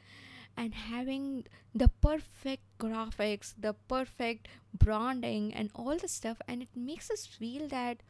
and 0.56 0.74
having 0.74 1.44
the 1.74 1.88
perfect 1.88 2.62
graphics, 2.78 3.54
the 3.58 3.74
perfect 3.88 4.48
branding, 4.72 5.52
and 5.52 5.70
all 5.74 5.96
the 5.96 6.08
stuff. 6.08 6.38
And 6.46 6.62
it 6.62 6.68
makes 6.74 7.10
us 7.10 7.26
feel 7.26 7.68
that 7.68 8.02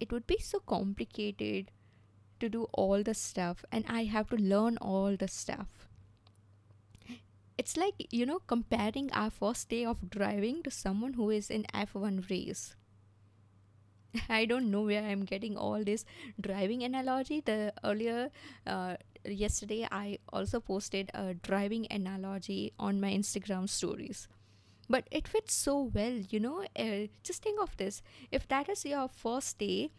it 0.00 0.12
would 0.12 0.26
be 0.26 0.38
so 0.38 0.60
complicated 0.60 1.70
to 2.40 2.48
do 2.48 2.64
all 2.72 3.02
the 3.02 3.14
stuff 3.14 3.64
and 3.72 3.84
I 3.88 4.04
have 4.04 4.28
to 4.30 4.36
learn 4.36 4.76
all 4.78 5.16
the 5.16 5.28
stuff. 5.28 5.88
It's 7.56 7.76
like, 7.76 7.94
you 8.10 8.26
know, 8.26 8.40
comparing 8.46 9.12
our 9.12 9.30
first 9.30 9.68
day 9.68 9.84
of 9.84 10.10
driving 10.10 10.62
to 10.64 10.70
someone 10.70 11.12
who 11.14 11.30
is 11.30 11.50
in 11.50 11.64
F1 11.72 12.28
race. 12.28 12.74
I 14.28 14.44
don't 14.44 14.70
know 14.70 14.82
where 14.82 15.04
I'm 15.04 15.24
getting 15.24 15.56
all 15.56 15.84
this 15.84 16.04
driving 16.40 16.82
analogy. 16.82 17.40
The 17.40 17.72
earlier 17.84 18.30
uh, 18.66 18.96
yesterday, 19.24 19.86
I 19.90 20.18
also 20.32 20.60
posted 20.60 21.10
a 21.14 21.34
driving 21.34 21.86
analogy 21.90 22.72
on 22.78 23.00
my 23.00 23.12
Instagram 23.12 23.68
stories. 23.68 24.28
But 24.88 25.08
it 25.10 25.26
fits 25.26 25.54
so 25.54 25.90
well, 25.94 26.12
you 26.28 26.40
know. 26.40 26.64
Uh, 26.76 27.06
just 27.22 27.42
think 27.42 27.60
of 27.60 27.76
this: 27.76 28.02
if 28.30 28.46
that 28.48 28.68
is 28.68 28.84
your 28.84 29.08
first 29.08 29.58
day 29.58 29.90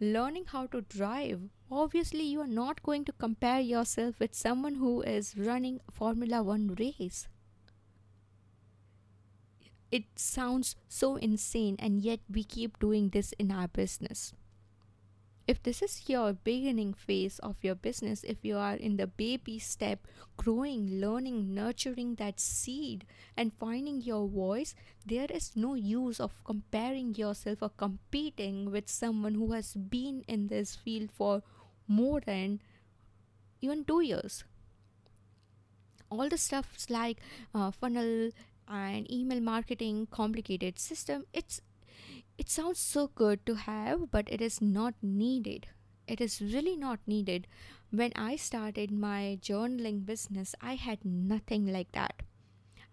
learning 0.00 0.46
how 0.46 0.66
to 0.66 0.82
drive, 0.82 1.40
obviously 1.70 2.24
you 2.24 2.40
are 2.40 2.54
not 2.58 2.82
going 2.82 3.04
to 3.06 3.12
compare 3.12 3.60
yourself 3.60 4.20
with 4.20 4.34
someone 4.34 4.76
who 4.76 5.00
is 5.02 5.36
running 5.36 5.80
Formula 5.90 6.42
One 6.42 6.74
race 6.78 7.26
it 9.90 10.04
sounds 10.16 10.76
so 10.88 11.16
insane, 11.16 11.76
and 11.78 12.00
yet 12.00 12.20
we 12.30 12.44
keep 12.44 12.78
doing 12.78 13.10
this 13.10 13.32
in 13.38 13.50
our 13.50 13.68
business. 13.68 14.32
If 15.48 15.62
this 15.62 15.80
is 15.80 16.10
your 16.10 16.34
beginning 16.34 16.92
phase 16.92 17.38
of 17.38 17.56
your 17.62 17.74
business, 17.74 18.22
if 18.22 18.44
you 18.44 18.58
are 18.58 18.74
in 18.74 18.98
the 18.98 19.06
baby 19.06 19.58
step, 19.58 20.06
growing, 20.36 21.00
learning, 21.00 21.54
nurturing 21.54 22.16
that 22.16 22.38
seed, 22.38 23.06
and 23.34 23.54
finding 23.54 24.02
your 24.02 24.28
voice, 24.28 24.74
there 25.06 25.26
is 25.30 25.56
no 25.56 25.72
use 25.72 26.20
of 26.20 26.44
comparing 26.44 27.14
yourself 27.14 27.62
or 27.62 27.70
competing 27.70 28.70
with 28.70 28.90
someone 28.90 29.36
who 29.36 29.52
has 29.52 29.72
been 29.72 30.22
in 30.28 30.48
this 30.48 30.76
field 30.76 31.10
for 31.10 31.42
more 31.86 32.20
than 32.20 32.60
even 33.62 33.86
two 33.86 34.02
years. 34.02 34.44
All 36.10 36.28
the 36.28 36.36
stuffs 36.36 36.90
like 36.90 37.20
uh, 37.54 37.70
funnel 37.70 38.32
and 38.68 39.10
email 39.10 39.40
marketing 39.40 40.08
complicated 40.10 40.78
system 40.78 41.24
it's 41.32 41.62
it 42.38 42.48
sounds 42.48 42.78
so 42.78 43.08
good 43.14 43.44
to 43.44 43.54
have 43.54 44.10
but 44.10 44.28
it 44.30 44.40
is 44.40 44.60
not 44.62 44.94
needed. 45.02 45.66
It 46.06 46.20
is 46.22 46.40
really 46.40 46.76
not 46.76 47.00
needed. 47.06 47.46
When 47.90 48.12
i 48.16 48.36
started 48.36 48.90
my 48.90 49.38
journaling 49.42 50.06
business 50.06 50.54
i 50.62 50.74
had 50.76 51.04
nothing 51.04 51.66
like 51.66 51.92
that. 51.92 52.22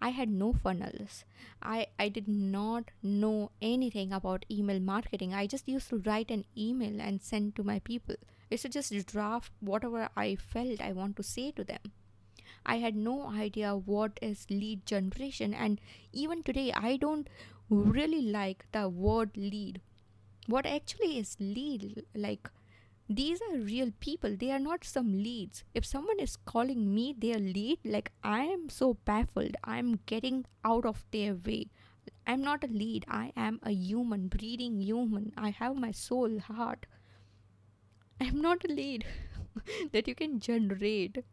I 0.02 0.10
had 0.10 0.28
no 0.28 0.52
funnels. 0.52 1.24
I 1.62 1.86
i 1.98 2.08
did 2.08 2.28
not 2.28 2.90
know 3.02 3.52
anything 3.62 4.12
about 4.12 4.44
email 4.50 4.80
marketing. 4.80 5.32
I 5.34 5.46
just 5.46 5.68
used 5.68 5.88
to 5.90 6.02
write 6.06 6.30
an 6.30 6.44
email 6.56 7.00
and 7.00 7.22
send 7.22 7.56
to 7.56 7.64
my 7.64 7.78
people. 7.78 8.16
It's 8.50 8.64
just 8.64 9.06
draft 9.06 9.52
whatever 9.60 10.08
i 10.16 10.34
felt 10.36 10.80
i 10.80 10.92
want 10.92 11.16
to 11.16 11.22
say 11.22 11.52
to 11.52 11.64
them. 11.64 11.92
I 12.66 12.78
had 12.78 12.96
no 12.96 13.28
idea 13.28 13.76
what 13.76 14.18
is 14.20 14.46
lead 14.50 14.84
generation, 14.86 15.54
and 15.54 15.80
even 16.12 16.42
today, 16.42 16.72
I 16.72 16.96
don't 16.96 17.28
really 17.68 18.22
like 18.22 18.66
the 18.72 18.88
word 18.88 19.36
lead. 19.36 19.80
What 20.46 20.66
actually 20.66 21.18
is 21.18 21.36
lead? 21.40 22.04
Like, 22.14 22.50
these 23.08 23.40
are 23.50 23.58
real 23.58 23.92
people, 24.00 24.36
they 24.36 24.50
are 24.50 24.58
not 24.58 24.84
some 24.84 25.12
leads. 25.12 25.64
If 25.74 25.84
someone 25.84 26.18
is 26.18 26.36
calling 26.36 26.94
me 26.94 27.14
their 27.16 27.38
lead, 27.38 27.78
like, 27.84 28.12
I 28.22 28.42
am 28.44 28.68
so 28.68 28.94
baffled, 29.04 29.56
I'm 29.64 30.00
getting 30.06 30.44
out 30.64 30.84
of 30.84 31.04
their 31.12 31.34
way. 31.34 31.68
I'm 32.26 32.42
not 32.42 32.64
a 32.64 32.68
lead, 32.68 33.04
I 33.08 33.32
am 33.36 33.60
a 33.62 33.70
human, 33.70 34.28
breathing 34.28 34.80
human. 34.80 35.32
I 35.36 35.50
have 35.50 35.76
my 35.76 35.92
soul, 35.92 36.40
heart. 36.40 36.86
I'm 38.20 38.40
not 38.40 38.64
a 38.64 38.72
lead 38.72 39.04
that 39.92 40.08
you 40.08 40.14
can 40.14 40.40
generate 40.40 41.24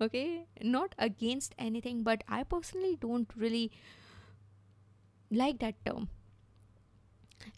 okay 0.00 0.46
not 0.60 0.94
against 0.98 1.54
anything 1.56 2.02
but 2.02 2.24
i 2.28 2.42
personally 2.42 2.96
don't 3.00 3.30
really 3.36 3.70
like 5.34 5.58
that 5.60 5.84
term. 5.84 6.08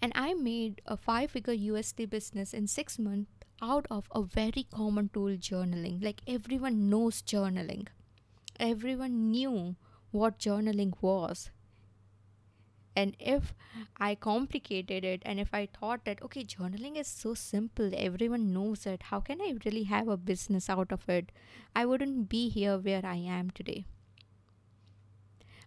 And 0.03 0.13
i 0.15 0.35
made 0.35 0.81
a 0.87 0.97
five 0.97 1.31
figure 1.31 1.55
usd 1.55 2.09
business 2.11 2.53
in 2.53 2.67
6 2.67 2.99
months 2.99 3.31
out 3.63 3.87
of 3.91 4.09
a 4.15 4.23
very 4.23 4.67
common 4.71 5.11
tool 5.13 5.37
journaling. 5.37 6.03
Like 6.03 6.23
everyone 6.27 6.89
knows 6.91 7.23
journaling. 7.23 7.87
Everyone 8.59 9.31
knew 9.31 9.77
what 10.11 10.39
journaling 10.39 10.93
was. 11.01 11.51
And 12.95 13.15
if 13.21 13.55
i 13.99 14.15
complicated 14.15 15.05
it 15.05 15.23
and 15.27 15.39
if 15.39 15.53
i 15.53 15.67
thought 15.67 16.05
that 16.07 16.23
okay 16.23 16.45
journaling 16.45 16.97
is 16.97 17.07
so 17.07 17.35
simple 17.35 17.91
everyone 17.95 18.47
knows 18.55 18.87
it 18.87 19.03
how 19.11 19.21
can 19.21 19.43
i 19.43 19.55
really 19.67 19.83
have 19.85 20.09
a 20.09 20.17
business 20.17 20.71
out 20.71 20.93
of 20.93 21.07
it? 21.09 21.31
I 21.75 21.85
wouldn't 21.85 22.31
be 22.31 22.49
here 22.49 22.79
where 22.79 23.05
i 23.05 23.17
am 23.17 23.51
today 23.51 23.85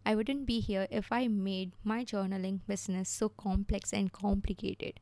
i 0.05 0.15
wouldn't 0.15 0.45
be 0.45 0.59
here 0.59 0.87
if 0.89 1.11
i 1.11 1.27
made 1.27 1.71
my 1.83 2.03
journaling 2.03 2.59
business 2.67 3.09
so 3.09 3.29
complex 3.29 3.93
and 3.93 4.11
complicated 4.11 4.99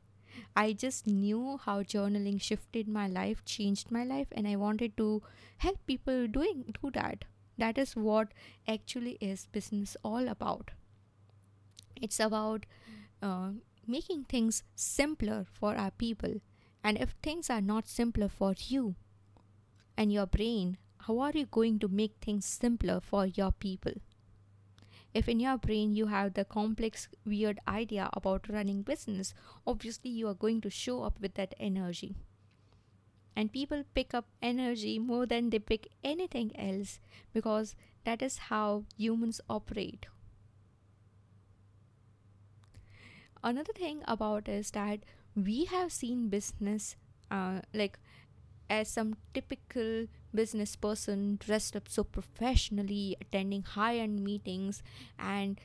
I 0.56 0.72
just 0.72 1.06
knew 1.06 1.58
how 1.64 1.82
journaling 1.82 2.40
shifted 2.40 2.88
my 2.88 3.06
life, 3.08 3.44
changed 3.44 3.90
my 3.90 4.04
life, 4.04 4.28
and 4.32 4.46
I 4.46 4.56
wanted 4.56 4.96
to 4.96 5.22
help 5.58 5.84
people 5.86 6.26
doing 6.26 6.74
do 6.80 6.90
that. 6.92 7.24
That 7.56 7.78
is 7.78 7.96
what 7.96 8.28
actually 8.66 9.18
is 9.20 9.46
business 9.46 9.96
all 10.04 10.28
about. 10.28 10.70
It's 12.00 12.20
about 12.20 12.66
uh, 13.20 13.50
making 13.86 14.24
things 14.24 14.62
simpler 14.76 15.44
for 15.52 15.74
our 15.74 15.90
people. 15.90 16.40
And 16.84 16.96
if 16.98 17.10
things 17.22 17.50
are 17.50 17.60
not 17.60 17.88
simpler 17.88 18.28
for 18.28 18.54
you 18.56 18.94
and 19.96 20.12
your 20.12 20.26
brain, 20.26 20.78
how 20.98 21.18
are 21.18 21.32
you 21.32 21.46
going 21.46 21.78
to 21.80 21.88
make 21.88 22.14
things 22.20 22.44
simpler 22.44 23.00
for 23.00 23.26
your 23.26 23.50
people? 23.50 23.94
If 25.14 25.28
in 25.28 25.40
your 25.40 25.58
brain 25.58 25.94
you 25.94 26.06
have 26.06 26.34
the 26.34 26.44
complex, 26.44 27.08
weird 27.24 27.60
idea 27.66 28.10
about 28.12 28.48
running 28.48 28.82
business, 28.82 29.34
obviously 29.66 30.10
you 30.10 30.28
are 30.28 30.34
going 30.34 30.60
to 30.62 30.70
show 30.70 31.02
up 31.02 31.20
with 31.20 31.34
that 31.34 31.54
energy. 31.58 32.16
And 33.34 33.52
people 33.52 33.84
pick 33.94 34.14
up 34.14 34.26
energy 34.42 34.98
more 34.98 35.24
than 35.26 35.50
they 35.50 35.58
pick 35.60 35.88
anything 36.02 36.52
else 36.58 37.00
because 37.32 37.74
that 38.04 38.22
is 38.22 38.38
how 38.38 38.84
humans 38.96 39.40
operate 39.48 40.06
another 43.42 43.72
thing 43.72 44.02
about 44.06 44.48
is 44.48 44.70
that 44.72 45.00
we 45.34 45.64
have 45.66 45.92
seen 45.92 46.28
business 46.28 46.96
uh, 47.30 47.60
like 47.72 47.98
as 48.68 48.88
some 48.88 49.16
typical 49.32 50.06
business 50.34 50.76
person 50.76 51.38
dressed 51.40 51.76
up 51.76 51.88
so 51.88 52.04
professionally 52.04 53.16
attending 53.20 53.62
high 53.62 53.96
end 53.96 54.22
meetings 54.22 54.82
and 55.18 55.60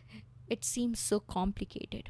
it 0.47 0.63
seems 0.63 0.99
so 0.99 1.19
complicated. 1.19 2.09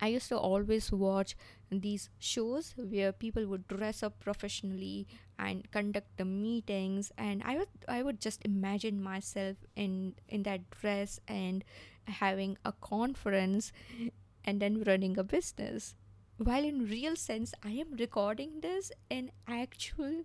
I 0.00 0.08
used 0.08 0.28
to 0.30 0.36
always 0.36 0.90
watch 0.90 1.36
these 1.70 2.10
shows 2.18 2.74
where 2.76 3.12
people 3.12 3.46
would 3.46 3.68
dress 3.68 4.02
up 4.02 4.18
professionally 4.18 5.06
and 5.38 5.70
conduct 5.70 6.16
the 6.16 6.24
meetings 6.24 7.12
and 7.16 7.40
I 7.44 7.56
would 7.58 7.68
I 7.86 8.02
would 8.02 8.20
just 8.20 8.44
imagine 8.44 9.00
myself 9.00 9.56
in 9.76 10.14
in 10.28 10.42
that 10.42 10.68
dress 10.70 11.20
and 11.28 11.64
having 12.08 12.58
a 12.64 12.72
conference 12.72 13.72
and 14.44 14.60
then 14.60 14.82
running 14.82 15.16
a 15.18 15.22
business. 15.24 15.94
While 16.36 16.64
in 16.64 16.88
real 16.88 17.14
sense 17.14 17.54
i 17.62 17.70
am 17.70 17.94
recording 17.96 18.60
this 18.60 18.90
in 19.08 19.30
actual 19.46 20.24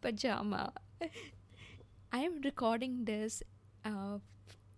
pajama. 0.00 0.72
I 2.12 2.20
am 2.20 2.40
recording 2.42 3.04
this 3.04 3.42
uh, 3.84 4.18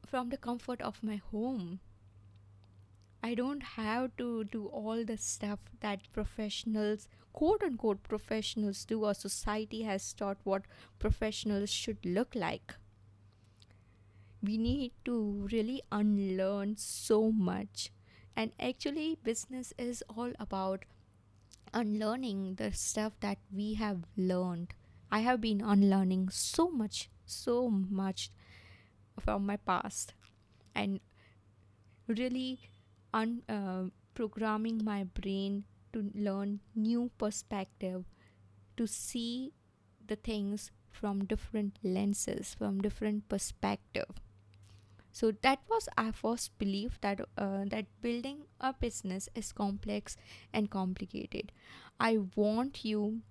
from 0.06 0.30
the 0.30 0.36
comfort 0.36 0.80
of 0.80 1.02
my 1.02 1.16
home. 1.16 1.80
I 3.22 3.34
don't 3.34 3.62
have 3.62 4.16
to 4.18 4.44
do 4.44 4.66
all 4.66 5.04
the 5.04 5.16
stuff 5.16 5.58
that 5.80 6.10
professionals 6.12 7.08
quote 7.32 7.62
unquote 7.62 8.02
professionals 8.02 8.84
do 8.84 9.04
or 9.04 9.14
society 9.14 9.82
has 9.82 10.12
taught 10.12 10.38
what 10.44 10.62
professionals 10.98 11.70
should 11.70 12.04
look 12.04 12.34
like. 12.34 12.74
We 14.42 14.56
need 14.56 14.92
to 15.04 15.48
really 15.52 15.82
unlearn 15.90 16.76
so 16.76 17.30
much. 17.30 17.90
And 18.36 18.52
actually 18.58 19.18
business 19.22 19.72
is 19.78 20.02
all 20.08 20.32
about 20.38 20.84
unlearning 21.74 22.54
the 22.54 22.72
stuff 22.72 23.12
that 23.20 23.38
we 23.52 23.74
have 23.74 24.04
learned 24.16 24.74
i 25.10 25.20
have 25.20 25.40
been 25.40 25.60
unlearning 25.60 26.28
so 26.30 26.70
much 26.70 27.08
so 27.28 27.68
much 27.68 28.30
from 29.20 29.46
my 29.46 29.56
past. 29.56 30.14
And 30.74 31.00
really 32.06 32.70
un 33.12 33.42
uh, 33.48 33.90
programming 34.14 34.84
my 34.84 35.04
brain 35.04 35.64
to 35.92 36.10
learn 36.14 36.60
new 36.74 37.10
perspective 37.18 38.04
to 38.76 38.86
see 38.86 39.52
the 40.06 40.16
things 40.16 40.70
from 40.90 41.24
different 41.24 41.78
lenses 41.82 42.54
from 42.54 42.80
different 42.80 43.28
perspective. 43.28 44.08
So 45.12 45.32
that 45.42 45.60
was 45.68 45.88
our 45.96 46.12
first 46.12 46.58
belief 46.58 47.00
that 47.00 47.20
uh, 47.36 47.64
that 47.66 47.86
building 48.02 48.44
a 48.60 48.72
business 48.72 49.28
is 49.34 49.52
complex 49.52 50.16
and 50.52 50.70
complicated. 50.70 51.52
I 51.98 52.18
want 52.36 52.84
you 52.84 53.22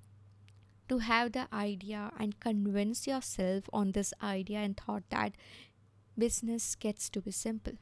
to 0.89 0.99
have 0.99 1.31
the 1.31 1.47
idea 1.53 2.11
and 2.19 2.39
convince 2.39 3.07
yourself 3.07 3.69
on 3.73 3.91
this 3.91 4.13
idea 4.21 4.59
and 4.59 4.77
thought 4.77 5.03
that 5.09 5.33
business 6.17 6.75
gets 6.75 7.09
to 7.09 7.21
be 7.21 7.31
simple 7.31 7.73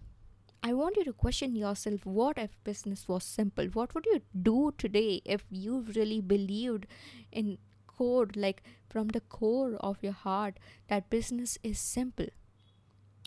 I 0.67 0.73
want 0.73 0.97
you 0.97 1.03
to 1.03 1.13
question 1.13 1.55
yourself 1.55 2.07
what 2.07 2.39
if 2.39 2.57
business 2.63 3.07
was 3.07 3.23
simple? 3.23 3.65
What 3.73 3.93
would 3.93 4.07
you 4.07 4.21
do 4.41 4.73
today 4.79 5.21
if 5.23 5.43
you 5.51 5.85
really 5.95 6.21
believed 6.21 6.87
in 7.31 7.59
core, 7.85 8.27
like 8.35 8.63
from 8.89 9.09
the 9.09 9.19
core 9.19 9.75
of 9.75 9.99
your 10.01 10.13
heart, 10.13 10.57
that 10.87 11.11
business 11.11 11.59
is 11.61 11.77
simple? 11.77 12.25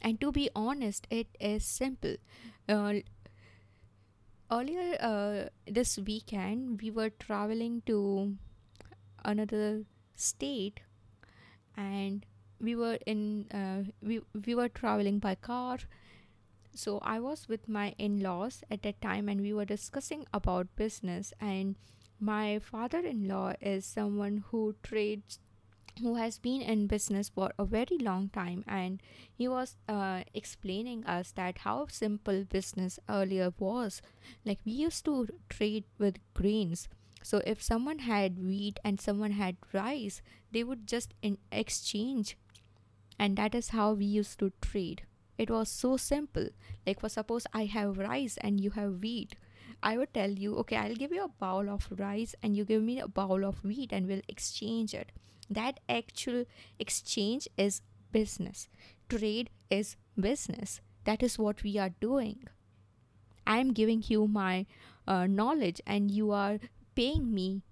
And 0.03 0.21
to 0.21 0.33
be 0.33 0.51
honest, 0.57 1.07
it 1.11 1.29
is 1.39 1.65
simple. 1.65 2.17
Uh, 2.69 2.95
earlier 4.51 4.97
uh, 4.99 5.49
this 5.65 5.97
weekend, 5.97 6.83
we 6.83 6.91
were 6.91 7.11
traveling 7.11 7.83
to 7.87 8.35
another 9.29 9.85
state 10.17 10.81
and 11.77 12.27
we 12.61 12.75
were 12.75 12.99
in 13.07 13.47
uh, 13.53 13.83
we, 14.03 14.21
we 14.47 14.55
were 14.55 14.69
traveling 14.69 15.19
by 15.19 15.35
car. 15.35 15.79
So 16.75 16.99
i 17.03 17.19
was 17.19 17.49
with 17.49 17.69
my 17.69 17.95
in-laws 17.99 18.63
at 18.71 18.83
that 18.83 19.01
time 19.01 19.29
and 19.29 19.41
we 19.41 19.53
were 19.53 19.65
discussing 19.65 20.27
about 20.33 20.75
business 20.77 21.33
and 21.41 21.77
my 22.21 22.59
father-in-law 22.59 23.55
is 23.61 23.85
someone 23.87 24.45
who 24.51 24.75
trades 24.83 25.39
who 26.01 26.15
has 26.15 26.39
been 26.39 26.63
in 26.63 26.87
business 26.87 27.29
for 27.29 27.51
a 27.59 27.65
very 27.65 27.99
long 27.99 28.29
time 28.29 28.65
and 28.67 29.03
he 29.35 29.49
was 29.49 29.77
uh, 29.89 30.23
explaining 30.35 31.05
us 31.05 31.33
that 31.33 31.59
how 31.59 31.87
simple 31.89 32.45
business 32.45 32.99
earlier 33.09 33.53
was. 33.59 34.01
Like 34.45 34.61
we 34.65 34.73
used 34.73 35.05
to 35.07 35.29
trade 35.49 35.85
with 35.99 36.19
grains 36.35 36.89
so 37.31 37.41
if 37.53 37.63
someone 37.69 38.01
had 38.11 38.39
wheat 38.51 38.81
and 38.85 39.01
someone 39.07 39.37
had 39.41 39.57
rice 39.73 40.23
they 40.57 40.65
would 40.65 40.87
just 40.95 41.15
exchange 41.63 42.37
and 43.19 43.37
that 43.37 43.55
is 43.61 43.71
how 43.77 43.93
we 43.93 44.05
used 44.21 44.39
to 44.39 44.53
trade 44.67 45.03
it 45.39 45.51
was 45.51 45.69
so 45.71 45.97
simple. 45.97 46.49
Like, 46.85 47.01
for 47.01 47.09
suppose 47.09 47.47
I 47.55 47.65
have 47.67 47.97
rice 47.97 48.37
and 48.41 48.61
you 48.61 48.71
have 48.71 49.01
wheat. 49.01 49.37
I 49.83 49.97
would 49.97 50.13
tell 50.13 50.31
you, 50.31 50.57
okay, 50.57 50.77
I'll 50.77 50.97
give 50.97 51.13
you 51.13 51.25
a 51.25 51.29
bowl 51.29 51.71
of 51.71 51.89
rice 51.97 52.35
and 52.43 52.57
you 52.57 52.65
give 52.65 52.83
me 52.83 52.99
a 52.99 53.07
bowl 53.07 53.45
of 53.45 53.65
wheat 53.65 53.93
and 53.93 54.09
we'll 54.09 54.23
exchange 54.29 54.93
it. 54.93 55.13
That 55.49 55.79
actual 55.89 56.45
exchange 56.81 57.49
is 57.57 57.83
business. 58.11 58.69
Trade 59.09 59.51
is 59.71 59.97
business. 60.19 60.81
That 61.05 61.23
is 61.23 61.39
what 61.39 61.63
we 61.63 61.79
are 61.79 61.95
doing. 62.01 62.49
I'm 63.47 63.73
giving 63.73 64.03
you 64.07 64.27
my 64.27 64.67
uh, 65.07 65.27
knowledge 65.27 65.81
and 65.87 66.11
you 66.11 66.33
are 66.33 66.59
paying 66.99 67.33
me 67.33 67.63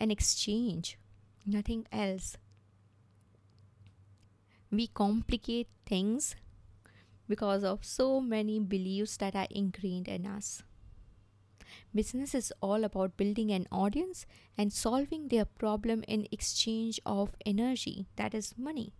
an 0.00 0.10
exchange, 0.10 0.98
nothing 1.44 1.86
else. 1.92 2.38
We 4.70 4.86
complicate 4.86 5.68
things 5.84 6.34
because 7.28 7.62
of 7.62 7.84
so 7.84 8.22
many 8.22 8.58
beliefs 8.58 9.18
that 9.18 9.36
are 9.36 9.48
ingrained 9.50 10.08
in 10.08 10.26
us. 10.26 10.62
Business 11.94 12.34
is 12.34 12.54
all 12.62 12.84
about 12.84 13.18
building 13.18 13.50
an 13.50 13.66
audience 13.70 14.24
and 14.56 14.72
solving 14.72 15.28
their 15.28 15.44
problem 15.44 16.02
in 16.08 16.26
exchange 16.32 16.98
of 17.04 17.36
energy, 17.44 18.06
that 18.16 18.32
is 18.32 18.54
money. 18.56 18.94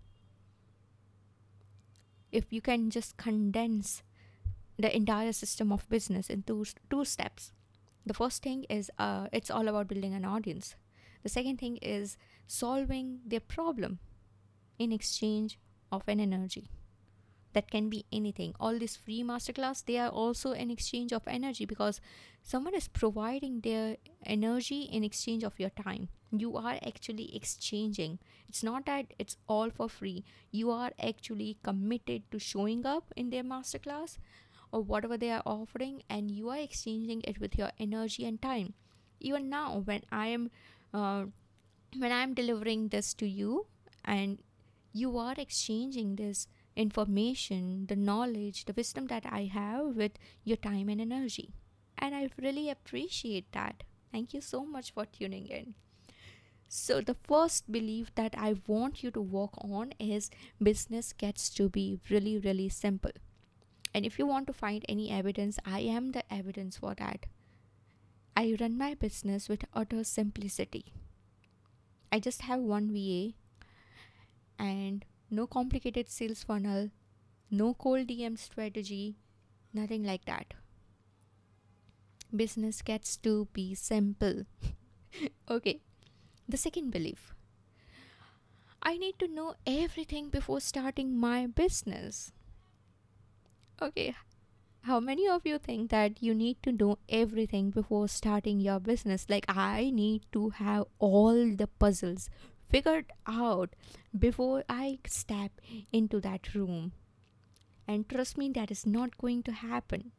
If 2.31 2.53
you 2.53 2.61
can 2.61 2.91
just 2.91 3.17
condense 3.17 4.03
the 4.79 4.95
entire 4.95 5.33
system 5.33 5.73
of 5.73 5.89
business 5.89 6.29
into 6.29 6.67
two 6.91 7.07
steps. 7.07 7.53
The 8.07 8.15
first 8.15 8.43
thing 8.43 8.65
is 8.69 8.91
uh, 8.99 9.29
it's 9.33 9.51
all 9.51 9.69
about 9.69 9.89
building 9.89 10.15
an 10.15 10.25
audience. 10.25 10.75
The 11.23 11.29
second 11.29 11.59
thing 11.59 11.77
is 11.79 12.17
solving 12.47 13.21
their 13.27 13.41
problem 13.41 13.99
in 14.79 14.93
exchange 14.93 15.59
of 15.93 16.03
an 16.09 16.21
energy. 16.21 16.71
That 17.53 17.71
can 17.71 17.91
be 17.91 18.07
anything. 18.13 18.55
All 18.61 18.79
this 18.79 18.97
free 18.97 19.23
masterclass 19.23 19.85
they 19.85 19.99
are 19.99 20.09
also 20.09 20.53
an 20.53 20.71
exchange 20.71 21.13
of 21.13 21.23
energy 21.27 21.67
because 21.67 22.01
someone 22.43 22.75
is 22.75 22.89
providing 22.89 23.61
their 23.61 23.97
energy 24.25 24.83
in 24.83 25.05
exchange 25.05 25.43
of 25.43 25.59
your 25.59 25.71
time. 25.71 26.09
You 26.31 26.57
are 26.57 26.79
actually 26.87 27.35
exchanging. 27.35 28.21
It's 28.49 28.63
not 28.63 28.87
that 28.87 29.07
it's 29.19 29.37
all 29.49 29.69
for 29.69 29.89
free. 29.89 30.25
You 30.53 30.71
are 30.71 30.93
actually 31.03 31.59
committed 31.65 32.31
to 32.31 32.39
showing 32.39 32.87
up 32.87 33.13
in 33.17 33.31
their 33.31 33.43
masterclass 33.43 34.19
or 34.73 34.81
whatever 34.81 35.17
they 35.17 35.31
are 35.31 35.43
offering 35.47 36.03
and 36.09 36.31
you 36.31 36.49
are 36.49 36.59
exchanging 36.59 37.21
it 37.25 37.41
with 37.41 37.57
your 37.57 37.71
energy 37.79 38.25
and 38.25 38.41
time 38.43 38.75
even 39.21 39.49
now 39.49 39.83
when 39.85 40.03
i 40.11 40.27
am 40.27 40.51
uh, 40.95 41.25
when 41.97 42.13
i 42.13 42.23
am 42.23 42.35
delivering 42.35 42.89
this 42.89 43.13
to 43.15 43.27
you 43.27 43.67
and 44.05 44.39
you 44.93 45.17
are 45.19 45.35
exchanging 45.39 46.17
this 46.17 46.47
information, 46.77 47.87
the 47.87 47.97
knowledge, 47.97 48.65
the 48.65 48.73
wisdom 48.73 49.07
that 49.07 49.25
I 49.27 49.45
have 49.53 49.97
with 49.97 50.13
your 50.45 50.57
time 50.57 50.89
and 50.89 51.01
energy. 51.01 51.53
And 51.99 52.15
I 52.15 52.31
really 52.41 52.71
appreciate 52.71 53.53
that. 53.53 53.83
Thank 54.11 54.35
you 54.35 54.41
so 54.41 54.65
much 54.65 54.93
for 54.93 55.07
tuning 55.07 55.47
in. 55.47 55.75
So, 56.69 57.01
the 57.01 57.17
first 57.25 57.71
belief 57.71 58.15
that 58.15 58.35
I 58.39 58.55
want 58.67 59.03
you 59.03 59.11
to 59.11 59.21
work 59.21 59.51
on 59.59 59.93
is 59.99 60.31
business 60.63 61.13
gets 61.13 61.51
to 61.51 61.69
be 61.69 61.99
really, 62.09 62.39
really 62.39 62.69
simple. 62.69 63.11
And 63.93 64.07
if 64.07 64.19
you 64.19 64.27
want 64.27 64.47
to 64.47 64.53
find 64.53 64.85
any 64.89 65.11
evidence, 65.11 65.59
I 65.65 65.81
am 65.81 66.13
the 66.13 66.23
evidence 66.33 66.77
for 66.77 66.95
that. 66.95 67.27
I 68.37 68.57
run 68.61 68.79
my 68.79 68.95
business 68.95 69.49
with 69.49 69.65
utter 69.75 70.05
simplicity. 70.05 70.93
I 72.13 72.21
just 72.21 72.43
have 72.43 72.61
one 72.61 72.93
VA 72.93 73.35
and 74.59 75.05
no 75.31 75.47
complicated 75.47 76.09
sales 76.09 76.45
funnel, 76.45 76.91
no 77.51 77.75
cold 77.75 78.09
DM 78.09 78.39
strategy, 78.39 79.17
nothing 79.73 80.05
like 80.05 80.25
that. 80.25 80.55
Business 82.35 82.83
gets 82.83 83.17
to 83.19 83.49
be 83.53 83.75
simple. 83.75 84.45
okay, 85.51 85.81
the 86.49 86.57
second 86.57 86.91
belief 86.91 87.35
I 88.83 88.97
need 88.97 89.19
to 89.19 89.29
know 89.29 89.55
everything 89.67 90.31
before 90.31 90.61
starting 90.61 91.17
my 91.17 91.47
business. 91.47 92.33
Okay, 93.83 94.15
how 94.83 95.01
many 95.01 95.27
of 95.27 95.47
you 95.47 95.59
think 95.59 95.91
that 95.91 96.23
you 96.23 96.35
need 96.35 96.63
to 96.63 96.73
know 96.73 96.99
everything 97.09 97.71
before 97.71 98.09
starting 98.09 98.61
your 98.61 98.79
business? 98.79 99.27
Like, 99.29 99.47
I 99.49 99.91
need 99.91 100.23
to 100.33 100.51
have 100.51 100.85
all 100.99 101.55
the 101.57 101.67
puzzles 101.67 102.29
figured 102.69 103.07
out 103.27 103.75
before 104.19 104.65
I 104.69 104.99
step 105.07 105.53
into 105.93 106.21
that 106.21 106.55
room. 106.55 106.93
And 107.89 108.09
trust 108.09 108.37
me, 108.39 108.51
that 108.51 108.71
is 108.71 108.87
not 108.87 109.17
going 109.19 109.43
to 109.45 109.53
happen. 109.53 110.13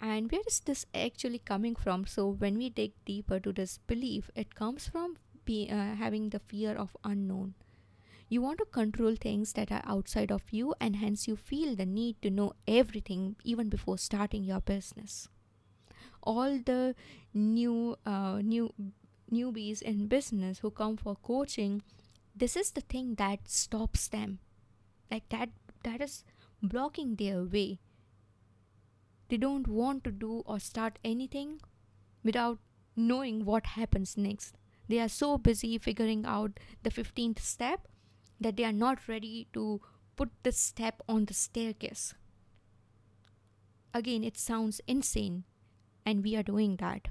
And 0.00 0.30
where 0.30 0.42
is 0.46 0.60
this 0.60 0.86
actually 0.94 1.40
coming 1.40 1.74
from? 1.74 2.06
So, 2.06 2.28
when 2.28 2.58
we 2.58 2.70
dig 2.70 2.92
deeper 3.04 3.40
to 3.40 3.52
this 3.52 3.78
belief, 3.86 4.30
it 4.36 4.54
comes 4.54 4.88
from 4.88 5.16
be, 5.44 5.68
uh, 5.70 5.94
having 5.96 6.30
the 6.30 6.38
fear 6.38 6.74
of 6.74 6.96
unknown. 7.04 7.54
You 8.28 8.42
want 8.42 8.58
to 8.58 8.64
control 8.64 9.14
things 9.14 9.52
that 9.52 9.70
are 9.70 9.82
outside 9.84 10.32
of 10.32 10.42
you, 10.50 10.74
and 10.80 10.96
hence 10.96 11.28
you 11.28 11.36
feel 11.36 11.76
the 11.76 11.86
need 11.86 12.20
to 12.22 12.30
know 12.30 12.54
everything 12.66 13.36
even 13.44 13.68
before 13.68 13.98
starting 13.98 14.44
your 14.44 14.60
business. 14.60 15.28
All 16.22 16.58
the 16.58 16.94
new, 17.32 17.96
uh, 18.04 18.40
new 18.42 18.72
newbies 19.32 19.82
in 19.82 20.06
business 20.06 20.60
who 20.60 20.70
come 20.70 20.96
for 20.96 21.16
coaching 21.16 21.82
this 22.38 22.54
is 22.54 22.70
the 22.72 22.82
thing 22.82 23.14
that 23.14 23.48
stops 23.48 24.08
them. 24.08 24.40
Like 25.10 25.28
that 25.30 25.48
that 25.84 26.02
is 26.02 26.22
blocking 26.62 27.14
their 27.16 27.42
way. 27.42 27.80
They 29.28 29.38
don't 29.38 29.66
want 29.66 30.04
to 30.04 30.10
do 30.10 30.42
or 30.44 30.60
start 30.60 30.98
anything 31.02 31.60
without 32.22 32.58
knowing 32.94 33.44
what 33.46 33.66
happens 33.78 34.16
next. 34.18 34.58
They 34.86 35.00
are 35.00 35.08
so 35.08 35.38
busy 35.38 35.78
figuring 35.78 36.26
out 36.26 36.60
the 36.82 36.90
15th 36.90 37.38
step 37.38 37.88
that 38.40 38.56
they 38.56 38.64
are 38.64 38.72
not 38.72 39.08
ready 39.08 39.48
to 39.52 39.80
put 40.16 40.30
the 40.42 40.52
step 40.52 41.02
on 41.08 41.24
the 41.24 41.34
staircase. 41.34 42.14
Again 43.94 44.24
it 44.24 44.36
sounds 44.36 44.80
insane 44.86 45.44
and 46.04 46.22
we 46.22 46.36
are 46.36 46.42
doing 46.42 46.76
that. 46.76 47.08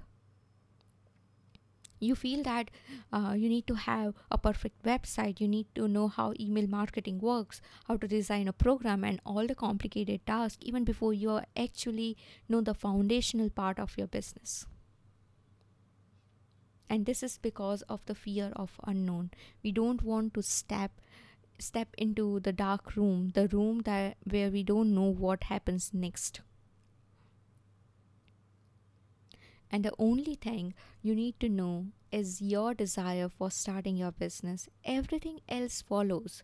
You 2.00 2.14
feel 2.14 2.44
that 2.44 2.70
uh, 3.12 3.34
you 3.36 3.50
need 3.50 3.66
to 3.68 3.76
have 3.76 4.14
a 4.30 4.38
perfect 4.38 4.84
website 4.84 5.40
you 5.40 5.48
need 5.48 5.68
to 5.76 5.88
know 5.88 6.08
how 6.08 6.34
email 6.40 6.68
marketing 6.68 7.20
works 7.20 7.62
how 7.88 7.98
to 7.98 8.08
design 8.08 8.48
a 8.48 8.54
program 8.54 9.04
and 9.04 9.20
all 9.26 9.48
the 9.48 9.56
complicated 9.56 10.26
tasks 10.28 10.60
even 10.62 10.84
before 10.84 11.14
you 11.14 11.40
actually 11.58 12.18
know 12.50 12.62
the 12.62 12.74
foundational 12.74 13.50
part 13.50 13.80
of 13.80 13.98
your 13.98 14.08
business 14.08 14.68
and 16.90 17.06
this 17.06 17.24
is 17.24 17.38
because 17.38 17.82
of 17.84 18.06
the 18.06 18.16
fear 18.16 18.52
of 18.56 18.80
unknown 18.86 19.30
we 19.64 19.72
don't 19.72 20.04
want 20.04 20.34
to 20.34 20.42
step 20.42 20.92
step 21.60 21.90
into 21.98 22.40
the 22.40 22.54
dark 22.54 22.96
room, 22.96 23.32
the 23.34 23.48
room 23.48 23.82
that 23.86 24.18
where 24.24 24.50
we 24.50 24.64
don't 24.64 24.94
know 24.94 25.12
what 25.12 25.44
happens 25.46 25.92
next. 25.94 26.42
And 29.72 29.84
the 29.84 29.94
only 29.98 30.36
thing 30.36 30.74
you 31.02 31.16
need 31.16 31.40
to 31.40 31.50
know 31.50 31.88
is 32.12 32.42
your 32.42 32.74
desire 32.74 33.30
for 33.30 33.52
starting 33.52 33.98
your 33.98 34.12
business. 34.12 34.70
Everything 34.84 35.40
else 35.50 35.82
follows. 35.82 36.44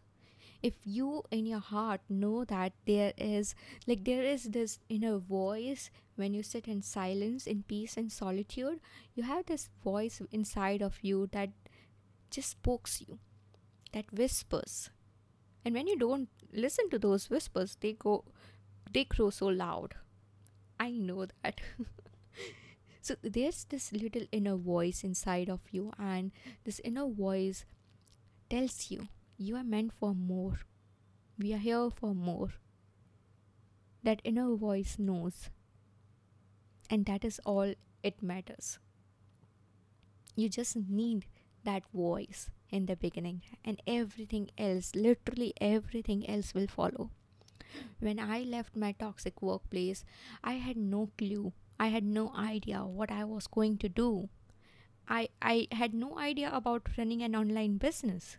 If 0.62 0.76
you 0.84 1.24
in 1.32 1.46
your 1.46 1.60
heart 1.60 2.02
know 2.08 2.46
that 2.46 2.74
there 2.86 3.14
is 3.18 3.56
like 3.88 4.04
there 4.06 4.24
is 4.24 4.44
this 4.44 4.80
inner 4.90 5.18
voice 5.18 5.90
when 6.16 6.34
you 6.34 6.44
sit 6.44 6.68
in 6.68 6.82
silence, 6.84 7.48
in 7.48 7.64
peace 7.64 7.98
and 7.98 8.12
solitude, 8.12 8.80
you 9.16 9.24
have 9.24 9.46
this 9.48 9.70
voice 9.84 10.22
inside 10.32 10.82
of 10.82 11.00
you 11.02 11.28
that 11.32 11.50
just 12.30 12.62
pokes 12.62 13.02
you, 13.02 13.18
that 13.92 14.12
whispers. 14.14 14.90
And 15.66 15.74
when 15.74 15.88
you 15.88 15.98
don't 15.98 16.30
listen 16.54 16.90
to 16.92 17.00
those 17.00 17.30
whispers, 17.30 17.78
they 17.80 17.94
go 17.94 18.24
they 18.92 19.06
grow 19.06 19.30
so 19.30 19.48
loud. 19.48 19.96
I 20.80 20.92
know 20.92 21.26
that. 21.26 21.62
so 23.02 23.16
there's 23.22 23.66
this 23.66 23.92
little 23.92 24.28
inner 24.32 24.56
voice 24.56 25.04
inside 25.04 25.50
of 25.50 25.62
you 25.72 25.92
and 25.98 26.32
this 26.66 26.80
inner 26.84 27.08
voice 27.08 27.66
tells 28.50 28.92
you 28.92 29.08
you 29.42 29.56
are 29.56 29.64
meant 29.64 29.92
for 29.92 30.14
more. 30.14 30.60
We 31.40 31.54
are 31.54 31.58
here 31.58 31.90
for 31.90 32.14
more. 32.14 32.50
That 34.04 34.22
inner 34.24 34.56
voice 34.56 34.98
knows. 35.00 35.50
And 36.90 37.06
that 37.08 37.26
is 37.26 37.40
all 37.44 37.74
it 38.04 38.22
matters. 38.22 38.78
You 40.36 40.48
just 40.48 40.76
need 40.76 41.26
that 41.64 41.84
voice 41.94 42.50
in 42.70 42.86
the 42.86 42.96
beginning 42.96 43.42
and 43.66 43.82
everything 43.86 44.50
else 44.58 44.94
literally 44.96 45.54
everything 45.60 46.28
else 46.30 46.54
will 46.54 46.68
follow. 46.68 47.10
When 48.00 48.20
i 48.20 48.42
left 48.42 48.76
my 48.76 48.94
toxic 48.94 49.42
workplace 49.42 50.04
i 50.44 50.54
had 50.54 50.78
no 50.78 51.10
clue. 51.18 51.54
I 51.80 51.88
had 51.88 52.04
no 52.04 52.32
idea 52.36 52.86
what 52.86 53.12
I 53.12 53.24
was 53.24 53.48
going 53.48 53.78
to 53.80 53.90
do. 53.90 54.30
I, 55.08 55.30
I 55.42 55.68
had 55.72 55.96
no 55.96 56.18
idea 56.20 56.52
about 56.54 56.90
running 56.96 57.24
an 57.24 57.36
online 57.36 57.78
business. 57.78 58.38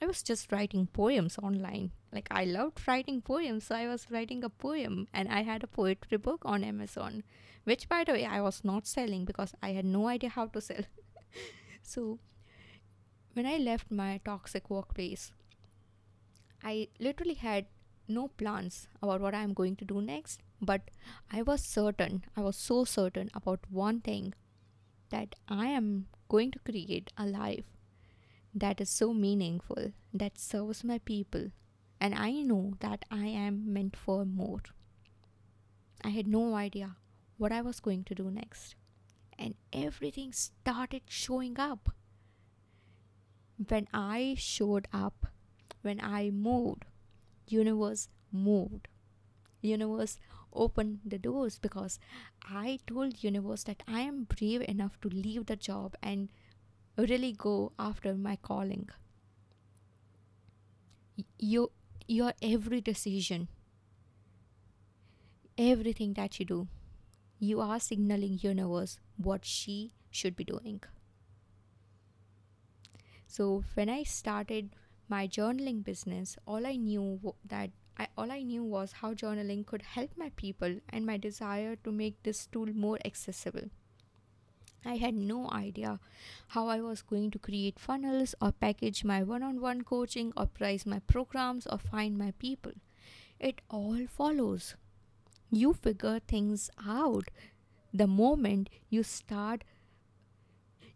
I 0.00 0.06
was 0.06 0.22
just 0.22 0.52
writing 0.52 0.86
poems 0.86 1.38
online. 1.38 1.90
Like, 2.12 2.28
I 2.30 2.44
loved 2.44 2.86
writing 2.86 3.20
poems, 3.20 3.64
so 3.64 3.74
I 3.74 3.88
was 3.88 4.10
writing 4.10 4.44
a 4.44 4.48
poem 4.48 5.08
and 5.12 5.28
I 5.28 5.42
had 5.42 5.64
a 5.64 5.66
poetry 5.66 6.18
book 6.18 6.42
on 6.44 6.62
Amazon, 6.64 7.24
which, 7.64 7.88
by 7.88 8.04
the 8.04 8.12
way, 8.12 8.24
I 8.24 8.40
was 8.40 8.64
not 8.64 8.86
selling 8.86 9.24
because 9.24 9.54
I 9.62 9.70
had 9.70 9.84
no 9.84 10.06
idea 10.06 10.30
how 10.30 10.46
to 10.46 10.60
sell. 10.68 10.84
so, 11.82 12.18
when 13.32 13.46
I 13.46 13.56
left 13.56 13.90
my 13.90 14.20
toxic 14.24 14.70
workplace, 14.70 15.32
I 16.62 16.88
literally 16.98 17.34
had 17.34 17.66
no 18.08 18.28
plans 18.28 18.88
about 19.02 19.20
what 19.20 19.34
I'm 19.34 19.52
going 19.52 19.76
to 19.76 19.84
do 19.84 20.00
next. 20.00 20.40
But 20.60 20.90
I 21.30 21.42
was 21.42 21.62
certain, 21.62 22.24
I 22.36 22.40
was 22.40 22.56
so 22.56 22.84
certain 22.84 23.30
about 23.34 23.60
one 23.70 24.00
thing 24.00 24.34
that 25.10 25.34
I 25.48 25.66
am 25.66 26.06
going 26.28 26.50
to 26.52 26.58
create 26.60 27.12
a 27.16 27.26
life 27.26 27.64
that 28.60 28.80
is 28.80 28.90
so 28.90 29.12
meaningful, 29.12 29.92
that 30.12 30.38
serves 30.38 30.84
my 30.84 30.98
people, 30.98 31.50
and 32.00 32.14
I 32.14 32.32
know 32.42 32.74
that 32.80 33.04
I 33.10 33.26
am 33.26 33.72
meant 33.72 33.96
for 33.96 34.24
more. 34.24 34.60
I 36.02 36.10
had 36.10 36.26
no 36.26 36.54
idea 36.54 36.96
what 37.36 37.52
I 37.52 37.60
was 37.60 37.80
going 37.80 38.04
to 38.04 38.14
do 38.14 38.30
next, 38.30 38.74
and 39.38 39.54
everything 39.72 40.32
started 40.32 41.02
showing 41.08 41.58
up. 41.58 41.90
When 43.68 43.88
I 43.92 44.36
showed 44.38 44.86
up, 44.92 45.26
when 45.82 46.00
I 46.00 46.30
moved, 46.30 46.84
universe 47.46 48.08
moved. 48.32 48.88
Universe 49.60 50.18
opened 50.52 51.00
the 51.04 51.18
doors 51.18 51.58
because 51.58 51.98
I 52.44 52.78
told 52.86 53.22
universe 53.22 53.64
that 53.64 53.82
I 53.86 54.00
am 54.00 54.24
brave 54.24 54.62
enough 54.62 55.00
to 55.00 55.08
leave 55.08 55.46
the 55.46 55.56
job 55.56 55.96
and 56.02 56.28
really 56.98 57.32
go 57.32 57.72
after 57.78 58.14
my 58.14 58.36
calling. 58.36 58.88
You 61.38 61.70
your 62.06 62.32
every 62.40 62.80
decision 62.80 63.48
everything 65.58 66.14
that 66.14 66.38
you 66.38 66.46
do 66.46 66.68
you 67.38 67.60
are 67.60 67.80
signaling 67.80 68.38
universe 68.42 68.98
what 69.16 69.44
she 69.44 69.92
should 70.10 70.36
be 70.36 70.44
doing 70.44 70.80
so 73.26 73.64
when 73.74 73.88
i 73.88 74.02
started 74.02 74.70
my 75.08 75.26
journaling 75.26 75.82
business 75.84 76.36
all 76.46 76.66
i 76.66 76.76
knew 76.76 77.34
that 77.44 77.70
I, 78.00 78.06
all 78.16 78.30
I 78.30 78.42
knew 78.42 78.62
was 78.62 78.92
how 78.92 79.12
journaling 79.12 79.66
could 79.66 79.82
help 79.82 80.12
my 80.16 80.30
people 80.36 80.76
and 80.88 81.04
my 81.04 81.16
desire 81.16 81.74
to 81.82 81.90
make 81.90 82.22
this 82.22 82.46
tool 82.46 82.66
more 82.66 82.96
accessible. 83.04 83.70
I 84.88 84.96
had 84.96 85.14
no 85.14 85.50
idea 85.50 86.00
how 86.48 86.66
I 86.68 86.80
was 86.80 87.02
going 87.02 87.30
to 87.32 87.38
create 87.38 87.78
funnels 87.78 88.34
or 88.40 88.52
package 88.52 89.04
my 89.04 89.22
one 89.22 89.42
on 89.42 89.60
one 89.60 89.82
coaching 89.82 90.32
or 90.36 90.46
price 90.46 90.86
my 90.86 91.00
programs 91.00 91.66
or 91.66 91.78
find 91.78 92.16
my 92.16 92.32
people. 92.38 92.72
It 93.38 93.60
all 93.68 94.06
follows. 94.06 94.74
You 95.50 95.72
figure 95.74 96.20
things 96.20 96.70
out 96.86 97.30
the 97.92 98.06
moment 98.06 98.70
you 98.88 99.02
start. 99.02 99.64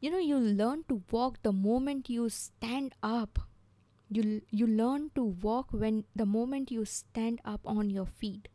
You 0.00 0.10
know, 0.10 0.18
you 0.18 0.38
learn 0.38 0.84
to 0.88 1.02
walk 1.10 1.42
the 1.42 1.52
moment 1.52 2.10
you 2.10 2.28
stand 2.28 2.94
up 3.02 3.38
you 4.14 4.42
you 4.50 4.66
learn 4.66 5.10
to 5.14 5.24
walk 5.44 5.68
when 5.82 6.04
the 6.14 6.26
moment 6.26 6.70
you 6.70 6.84
stand 6.84 7.40
up 7.44 7.60
on 7.64 7.90
your 7.90 8.06
feet 8.06 8.48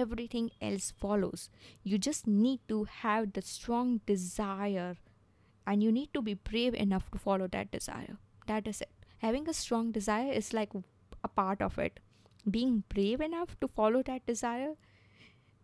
everything 0.00 0.50
else 0.60 0.92
follows. 1.04 1.50
You 1.82 1.98
just 1.98 2.26
need 2.26 2.60
to 2.68 2.84
have 2.84 3.32
the 3.32 3.42
strong 3.42 4.00
desire 4.06 4.96
and 5.66 5.82
you 5.82 5.92
need 5.92 6.12
to 6.14 6.22
be 6.22 6.34
brave 6.34 6.74
enough 6.74 7.10
to 7.12 7.18
follow 7.18 7.48
that 7.48 7.70
desire. 7.70 8.16
That 8.46 8.66
is 8.68 8.80
it. 8.80 8.90
Having 9.18 9.48
a 9.48 9.54
strong 9.54 9.92
desire 9.92 10.32
is 10.32 10.52
like 10.52 10.70
a 11.22 11.28
part 11.28 11.62
of 11.62 11.78
it. 11.78 12.00
Being 12.50 12.84
brave 12.88 13.20
enough 13.20 13.58
to 13.60 13.68
follow 13.68 14.02
that 14.02 14.26
desire 14.26 14.74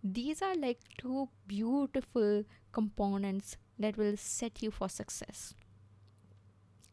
these 0.02 0.40
are 0.40 0.54
like 0.54 0.80
two 0.98 1.28
beautiful 1.46 2.44
components 2.72 3.56
that 3.78 3.98
will 3.98 4.16
set 4.16 4.62
you 4.62 4.70
for 4.70 4.88
success. 4.88 5.54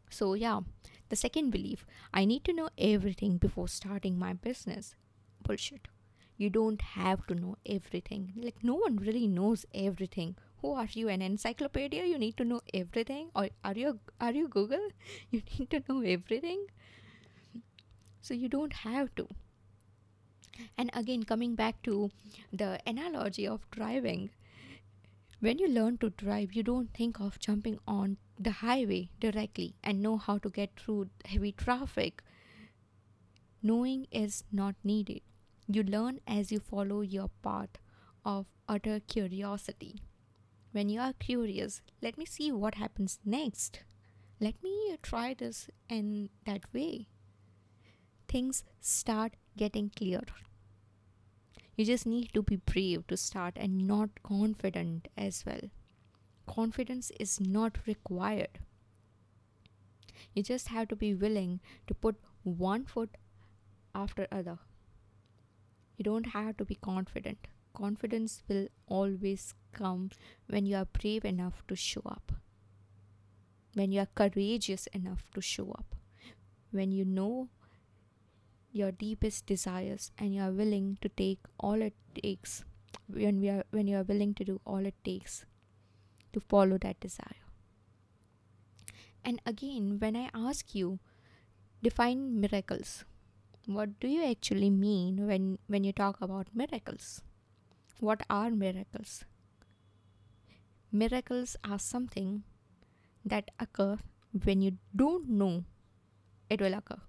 So 0.10 0.34
yeah 0.34 0.60
the 1.10 1.16
second 1.16 1.52
belief 1.52 1.86
I 2.14 2.26
need 2.26 2.44
to 2.46 2.54
know 2.54 2.70
everything 2.78 3.38
before 3.38 3.68
starting 3.70 4.20
my 4.20 4.34
business. 4.34 4.96
Bullshit. 5.42 5.88
You 6.38 6.50
don't 6.50 6.82
have 6.82 7.26
to 7.28 7.36
know 7.36 7.58
everything. 7.66 8.34
Like, 8.36 8.64
no 8.64 8.76
one 8.76 8.98
really 8.98 9.28
knows 9.28 9.66
everything. 9.74 10.36
Who 10.62 10.74
are 10.74 10.88
you, 10.92 11.10
an 11.10 11.22
encyclopedia? 11.22 12.06
You 12.06 12.18
need 12.18 12.38
to 12.38 12.46
know 12.46 12.62
everything? 12.74 13.30
Or 13.36 13.50
are 13.64 13.74
you, 13.74 14.00
are 14.22 14.32
you 14.32 14.48
Google? 14.48 14.90
You 15.32 15.42
need 15.58 15.70
to 15.72 15.84
know 15.90 16.02
everything? 16.02 16.68
So, 18.22 18.34
you 18.34 18.50
don't 18.50 18.74
have 18.74 19.14
to. 19.16 19.28
And 20.78 20.90
again, 20.94 21.24
coming 21.24 21.56
back 21.56 21.82
to 21.84 22.12
the 22.52 22.80
analogy 22.86 23.48
of 23.48 23.70
driving, 23.72 24.30
when 25.40 25.60
you 25.60 25.68
learn 25.68 25.98
to 26.00 26.10
drive, 26.10 26.54
you 26.54 26.64
don't 26.64 26.94
think 26.94 27.20
of 27.20 27.40
jumping 27.40 27.80
on 27.88 28.18
the 28.40 28.52
highway 28.52 29.10
directly 29.20 29.76
and 29.84 30.02
know 30.02 30.18
how 30.18 30.38
to 30.40 30.50
get 30.50 30.80
through 30.80 31.10
heavy 31.26 31.52
traffic. 31.52 32.24
Knowing 33.62 34.08
is 34.12 34.44
not 34.52 34.76
needed. 34.84 35.22
You 35.70 35.84
learn 35.84 36.22
as 36.26 36.52
you 36.52 36.60
follow 36.60 37.02
your 37.02 37.30
path 37.44 37.78
of 38.24 38.46
utter 38.70 39.00
curiosity. 39.02 40.02
When 40.72 40.90
you 40.90 41.00
are 41.02 41.14
curious, 41.14 41.82
let 42.02 42.18
me 42.18 42.26
see 42.26 42.52
what 42.52 42.76
happens 42.76 43.20
next. 43.26 43.82
Let 44.40 44.62
me 44.64 44.96
try 45.02 45.34
this 45.34 45.70
in 45.90 46.30
that 46.46 46.74
way. 46.74 47.08
Things 48.28 48.64
start 48.80 49.34
getting 49.58 49.90
clearer. 49.90 50.24
You 51.76 51.86
just 51.86 52.06
need 52.06 52.34
to 52.34 52.42
be 52.42 52.56
brave 52.56 53.06
to 53.08 53.18
start 53.18 53.54
and 53.58 53.88
not 53.88 54.10
confident 54.24 55.10
as 55.18 55.44
well. 55.46 55.70
Confidence 56.48 57.12
is 57.20 57.40
not 57.42 57.78
required. 57.86 58.60
You 60.34 60.44
just 60.44 60.70
have 60.70 60.88
to 60.90 60.96
be 60.96 61.14
willing 61.14 61.60
to 61.88 61.94
put 61.94 62.16
one 62.44 62.86
foot 62.86 63.18
after 63.94 64.28
other. 64.32 64.60
You 65.98 66.04
don't 66.04 66.28
have 66.28 66.58
to 66.58 66.66
be 66.66 66.76
confident. 66.76 67.48
Confidence 67.74 68.44
will 68.48 68.68
always 68.88 69.54
come 69.72 70.12
when 70.48 70.66
you 70.66 70.76
are 70.78 70.86
brave 70.86 71.26
enough 71.26 71.64
to 71.68 71.76
show 71.76 72.02
up. 72.06 72.32
When 73.74 73.92
you 73.92 74.02
are 74.02 74.08
courageous 74.16 74.88
enough 74.88 75.30
to 75.34 75.42
show 75.42 75.72
up. 75.72 75.96
When 76.72 76.92
you 76.92 77.06
know 77.06 77.50
your 78.72 78.92
deepest 78.92 79.46
desires 79.46 80.12
and 80.18 80.36
you 80.36 80.42
are 80.42 80.52
willing 80.52 80.98
to 81.02 81.10
take 81.10 81.40
all 81.60 81.82
it 81.82 81.96
takes 82.22 82.64
when 83.08 83.40
we 83.40 83.50
are 83.50 83.64
when 83.72 83.88
you 83.88 83.98
are 83.98 84.04
willing 84.04 84.34
to 84.34 84.44
do 84.44 84.60
all 84.66 84.86
it 84.86 84.94
takes 85.04 85.46
to 86.34 86.40
follow 86.40 86.78
that 86.78 87.00
desire 87.00 87.46
and 89.24 89.42
again 89.46 89.98
when 90.00 90.16
i 90.16 90.30
ask 90.34 90.76
you 90.76 91.00
define 91.82 92.40
miracles. 92.42 93.06
What 93.68 94.00
do 94.00 94.08
you 94.08 94.24
actually 94.24 94.70
mean 94.70 95.28
when, 95.28 95.60
when 95.68 95.84
you 95.84 95.92
talk 95.92 96.22
about 96.22 96.48
miracles? 96.56 97.22
What 98.00 98.22
are 98.30 98.50
miracles? 98.50 99.26
Miracles 100.92 101.58
are 101.66 101.78
something 101.78 102.44
that 103.26 103.52
occur 103.60 103.98
when 104.46 104.62
you 104.62 104.78
don't 104.96 105.28
know 105.28 105.66
it 106.50 106.62
will 106.62 106.74
occur. 106.74 107.02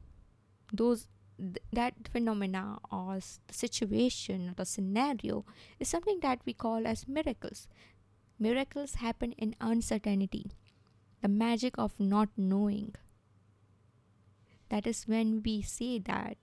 Those 0.73 1.07
th- 1.39 1.59
that 1.73 1.95
phenomena 2.13 2.79
or 2.91 3.21
the 3.47 3.55
situation 3.55 4.51
or 4.51 4.55
the 4.55 4.65
scenario 4.65 5.45
is 5.79 5.89
something 5.89 6.19
that 6.23 6.41
we 6.45 6.55
call 6.55 6.89
as 6.89 7.07
miracles. 7.07 7.69
Miracles 8.39 8.97
happen 8.97 9.33
in 9.33 9.55
uncertainty, 9.61 10.51
the 11.23 11.29
magic 11.29 11.79
of 11.79 12.01
not 12.01 12.31
knowing. 12.37 12.95
That 14.71 14.87
is 14.87 15.05
when 15.07 15.43
we 15.45 15.63
say 15.63 15.99
that 16.01 16.37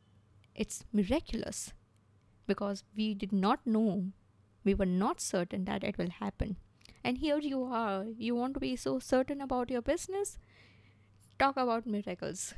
it's 0.56 0.86
miraculous 0.94 1.74
because 2.48 2.84
we 2.96 3.14
did 3.14 3.34
not 3.34 3.66
know, 3.66 4.06
we 4.64 4.74
were 4.74 4.86
not 4.86 5.20
certain 5.20 5.66
that 5.66 5.84
it 5.84 5.98
will 5.98 6.10
happen. 6.10 6.56
And 7.04 7.18
here 7.18 7.40
you 7.40 7.64
are, 7.64 8.06
you 8.18 8.36
want 8.36 8.54
to 8.56 8.60
be 8.60 8.76
so 8.76 9.00
certain 9.00 9.42
about 9.42 9.70
your 9.70 9.82
business? 9.82 10.40
Talk 11.38 11.58
about 11.58 11.86
miracles. 11.86 12.54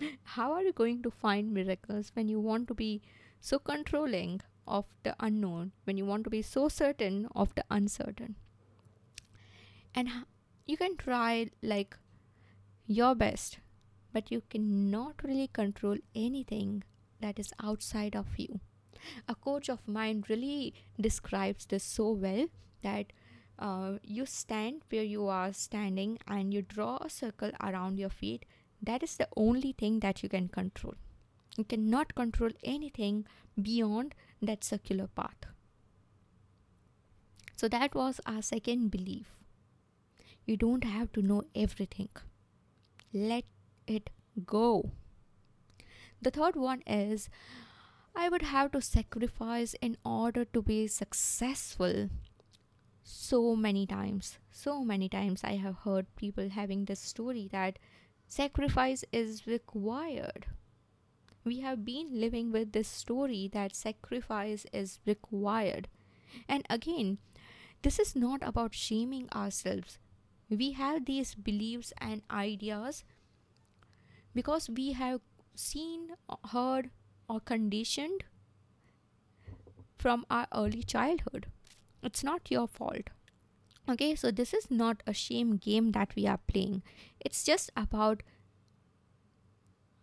How 0.22 0.52
are 0.52 0.62
you 0.62 0.72
going 0.72 1.02
to 1.02 1.10
find 1.10 1.52
miracles 1.52 2.10
when 2.14 2.28
you 2.28 2.40
want 2.40 2.68
to 2.68 2.74
be 2.74 3.00
so 3.40 3.58
controlling 3.58 4.40
of 4.66 4.84
the 5.02 5.14
unknown, 5.20 5.72
when 5.84 5.96
you 5.96 6.04
want 6.04 6.24
to 6.24 6.30
be 6.30 6.42
so 6.42 6.68
certain 6.68 7.28
of 7.34 7.54
the 7.54 7.64
uncertain? 7.70 8.36
And 9.94 10.08
you 10.66 10.76
can 10.76 10.96
try 10.96 11.50
like 11.62 11.96
your 12.86 13.14
best, 13.14 13.58
but 14.12 14.30
you 14.30 14.42
cannot 14.50 15.22
really 15.24 15.48
control 15.48 15.96
anything 16.14 16.82
that 17.20 17.38
is 17.38 17.52
outside 17.62 18.16
of 18.16 18.26
you. 18.36 18.60
A 19.28 19.34
coach 19.34 19.68
of 19.68 19.86
mine 19.86 20.24
really 20.28 20.74
describes 21.00 21.66
this 21.66 21.84
so 21.84 22.10
well 22.10 22.46
that 22.82 23.12
uh, 23.58 23.94
you 24.02 24.26
stand 24.26 24.82
where 24.90 25.02
you 25.02 25.26
are 25.28 25.52
standing 25.52 26.18
and 26.26 26.52
you 26.52 26.62
draw 26.62 26.98
a 27.00 27.10
circle 27.10 27.50
around 27.62 27.98
your 27.98 28.10
feet 28.10 28.44
that 28.82 29.02
is 29.02 29.16
the 29.16 29.28
only 29.36 29.72
thing 29.72 30.00
that 30.00 30.22
you 30.22 30.28
can 30.28 30.48
control. 30.48 30.94
You 31.56 31.64
cannot 31.64 32.14
control 32.14 32.50
anything 32.64 33.26
beyond 33.60 34.14
that 34.40 34.64
circular 34.64 35.08
path. 35.08 35.36
So 37.56 37.68
that 37.68 37.94
was 37.94 38.20
our 38.24 38.40
second 38.40 38.90
belief. 38.90 39.26
You 40.46 40.56
don't 40.56 40.84
have 40.84 41.12
to 41.12 41.22
know 41.22 41.42
everything. 41.54 42.08
Let 43.12 43.44
it 43.86 44.08
go. 44.46 44.92
The 46.22 46.30
third 46.30 46.56
one 46.56 46.82
is 46.86 47.28
I 48.14 48.28
would 48.28 48.42
have 48.42 48.72
to 48.72 48.82
sacrifice 48.82 49.74
in 49.80 49.96
order 50.04 50.44
to 50.44 50.62
be 50.62 50.86
successful. 50.86 52.10
So 53.02 53.56
many 53.56 53.86
times, 53.86 54.38
so 54.50 54.84
many 54.84 55.08
times 55.08 55.42
I 55.42 55.54
have 55.56 55.76
heard 55.84 56.14
people 56.16 56.50
having 56.50 56.84
this 56.84 57.00
story 57.00 57.48
that 57.52 57.78
sacrifice 58.28 59.04
is 59.12 59.46
required. 59.46 60.46
We 61.44 61.60
have 61.60 61.84
been 61.84 62.20
living 62.20 62.52
with 62.52 62.72
this 62.72 62.88
story 62.88 63.48
that 63.52 63.74
sacrifice 63.74 64.66
is 64.72 65.00
required. 65.06 65.88
And 66.48 66.66
again, 66.68 67.18
this 67.82 67.98
is 67.98 68.14
not 68.14 68.40
about 68.42 68.74
shaming 68.74 69.28
ourselves. 69.32 69.98
We 70.50 70.72
have 70.72 71.06
these 71.06 71.34
beliefs 71.34 71.94
and 71.98 72.22
ideas 72.30 73.04
because 74.34 74.68
we 74.68 74.92
have 74.92 75.20
seen, 75.60 76.08
uh, 76.28 76.36
heard, 76.48 76.90
or 77.28 77.40
conditioned 77.40 78.24
from 79.98 80.26
our 80.30 80.46
early 80.54 80.82
childhood. 80.82 81.46
It's 82.02 82.24
not 82.24 82.50
your 82.50 82.66
fault. 82.66 83.10
Okay 83.88 84.14
so 84.14 84.30
this 84.30 84.54
is 84.54 84.70
not 84.70 85.02
a 85.06 85.12
shame 85.12 85.56
game 85.56 85.92
that 85.92 86.14
we 86.14 86.26
are 86.26 86.40
playing. 86.46 86.82
It's 87.20 87.44
just 87.44 87.70
about 87.76 88.22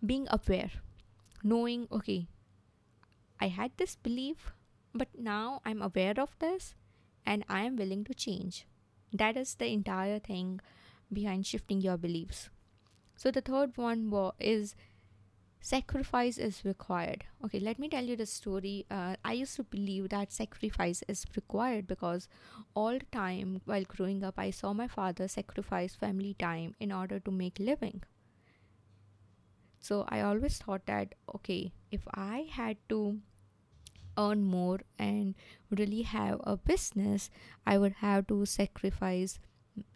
being 0.05 0.27
aware 0.29 0.69
knowing 1.43 1.87
okay 1.91 2.27
i 3.39 3.47
had 3.47 3.71
this 3.77 3.95
belief 3.95 4.51
but 4.93 5.07
now 5.17 5.61
i'm 5.65 5.81
aware 5.81 6.13
of 6.17 6.35
this 6.39 6.75
and 7.25 7.43
i 7.49 7.61
am 7.63 7.75
willing 7.75 8.03
to 8.03 8.13
change. 8.13 8.65
That 9.13 9.37
is 9.37 9.55
the 9.55 9.67
entire 9.67 10.19
thing 10.19 10.59
behind 11.11 11.45
shifting 11.45 11.81
your 11.81 11.97
beliefs. 11.97 12.49
So 13.15 13.31
the 13.31 13.41
third 13.41 13.77
one 13.77 14.11
is 14.39 14.75
sacrifice 15.61 16.37
is 16.37 16.63
required. 16.65 17.23
Okay 17.43 17.59
let 17.59 17.79
me 17.79 17.89
tell 17.89 18.03
you 18.03 18.15
the 18.15 18.25
story. 18.25 18.85
Uh, 18.89 19.15
i 19.25 19.33
used 19.33 19.55
to 19.55 19.63
believe 19.63 20.09
that 20.09 20.31
sacrifice 20.31 21.03
is 21.07 21.25
required 21.35 21.87
because 21.87 22.27
all 22.75 22.97
the 22.99 23.11
time 23.11 23.61
while 23.65 23.83
growing 23.83 24.23
up 24.23 24.35
i 24.37 24.49
saw 24.49 24.73
my 24.73 24.87
father 24.87 25.27
sacrifice 25.27 25.95
family 25.95 26.35
time 26.39 26.75
in 26.79 26.91
order 26.91 27.19
to 27.19 27.31
make 27.31 27.59
living. 27.59 28.03
So 29.79 30.05
i 30.09 30.21
always 30.21 30.57
thought 30.57 30.85
that 30.85 31.15
okay 31.35 31.71
if 31.91 32.01
i 32.13 32.47
had 32.51 32.77
to 32.89 33.17
earn 34.17 34.43
more 34.43 34.79
and 34.97 35.35
really 35.69 36.01
have 36.01 36.39
a 36.43 36.57
business 36.57 37.29
i 37.65 37.77
would 37.77 37.93
have 37.99 38.25
to 38.27 38.45
sacrifice 38.45 39.37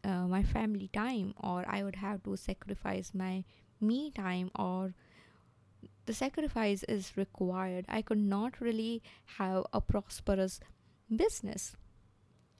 uh, 0.04 0.28
my 0.28 0.44
family 0.44 0.90
time 0.94 1.34
or 1.40 1.66
i 1.68 1.84
would 1.84 1.96
have 1.96 2.22
to 2.24 2.36
sacrifice 2.38 3.12
my 3.14 3.44
me 3.80 4.12
time 4.12 4.52
or 4.56 4.94
the 6.06 6.14
sacrifice 6.14 6.84
is 6.84 7.16
required. 7.16 7.86
I 7.88 8.02
could 8.02 8.18
not 8.18 8.60
really 8.60 9.04
have 9.38 9.66
a 9.72 9.82
prosperous 9.82 10.60
business 11.16 11.76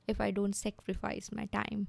if 0.08 0.22
I 0.22 0.32
don't 0.32 0.56
sacrifice 0.56 1.30
my 1.32 1.46
time. 1.48 1.88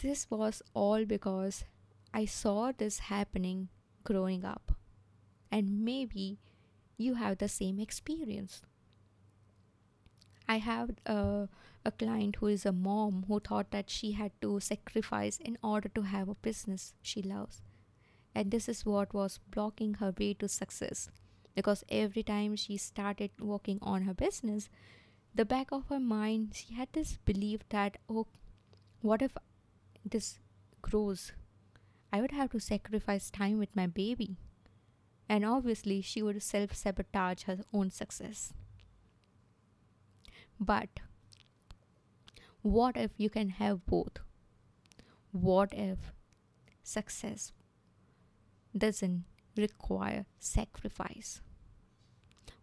This 0.00 0.30
was 0.30 0.62
all 0.74 1.04
because 1.04 1.64
I 2.14 2.24
saw 2.24 2.72
this 2.76 3.00
happening 3.00 3.68
growing 4.04 4.44
up, 4.44 4.72
and 5.50 5.84
maybe 5.84 6.38
you 6.96 7.14
have 7.14 7.38
the 7.38 7.48
same 7.48 7.80
experience. 7.80 8.62
I 10.48 10.58
have 10.58 10.90
a, 11.04 11.48
a 11.84 11.92
client 11.92 12.36
who 12.36 12.46
is 12.46 12.64
a 12.64 12.72
mom 12.72 13.24
who 13.26 13.40
thought 13.40 13.70
that 13.72 13.90
she 13.90 14.12
had 14.12 14.32
to 14.40 14.60
sacrifice 14.60 15.38
in 15.38 15.58
order 15.62 15.88
to 15.90 16.02
have 16.02 16.28
a 16.28 16.34
business 16.34 16.94
she 17.02 17.20
loves 17.20 17.60
and 18.38 18.52
this 18.52 18.68
is 18.68 18.86
what 18.86 19.12
was 19.12 19.40
blocking 19.50 19.94
her 19.94 20.14
way 20.18 20.32
to 20.32 20.48
success. 20.48 21.10
Because 21.56 21.82
every 21.88 22.22
time 22.22 22.54
she 22.54 22.76
started 22.76 23.32
working 23.40 23.80
on 23.82 24.02
her 24.02 24.14
business 24.14 24.68
the 25.34 25.44
back 25.44 25.72
of 25.72 25.88
her 25.88 25.98
mind 26.00 26.54
she 26.58 26.74
had 26.74 26.88
this 26.92 27.16
belief 27.24 27.64
that 27.70 27.96
oh 28.08 28.26
what 29.00 29.22
if 29.22 29.36
this 30.04 30.38
grows? 30.82 31.32
I 32.12 32.20
would 32.20 32.30
have 32.30 32.50
to 32.50 32.60
sacrifice 32.60 33.30
time 33.30 33.58
with 33.58 33.74
my 33.74 33.86
baby. 33.86 34.36
And 35.28 35.44
obviously 35.44 36.00
she 36.00 36.22
would 36.22 36.42
self 36.42 36.74
sabotage 36.74 37.42
her 37.44 37.58
own 37.72 37.90
success. 37.90 38.52
But 40.60 40.88
what 42.62 42.96
if 42.96 43.10
you 43.16 43.30
can 43.30 43.50
have 43.50 43.84
both? 43.86 44.18
What 45.32 45.72
if 45.72 46.12
success 46.82 47.52
doesn't 48.78 49.24
require 49.56 50.26
sacrifice? 50.38 51.40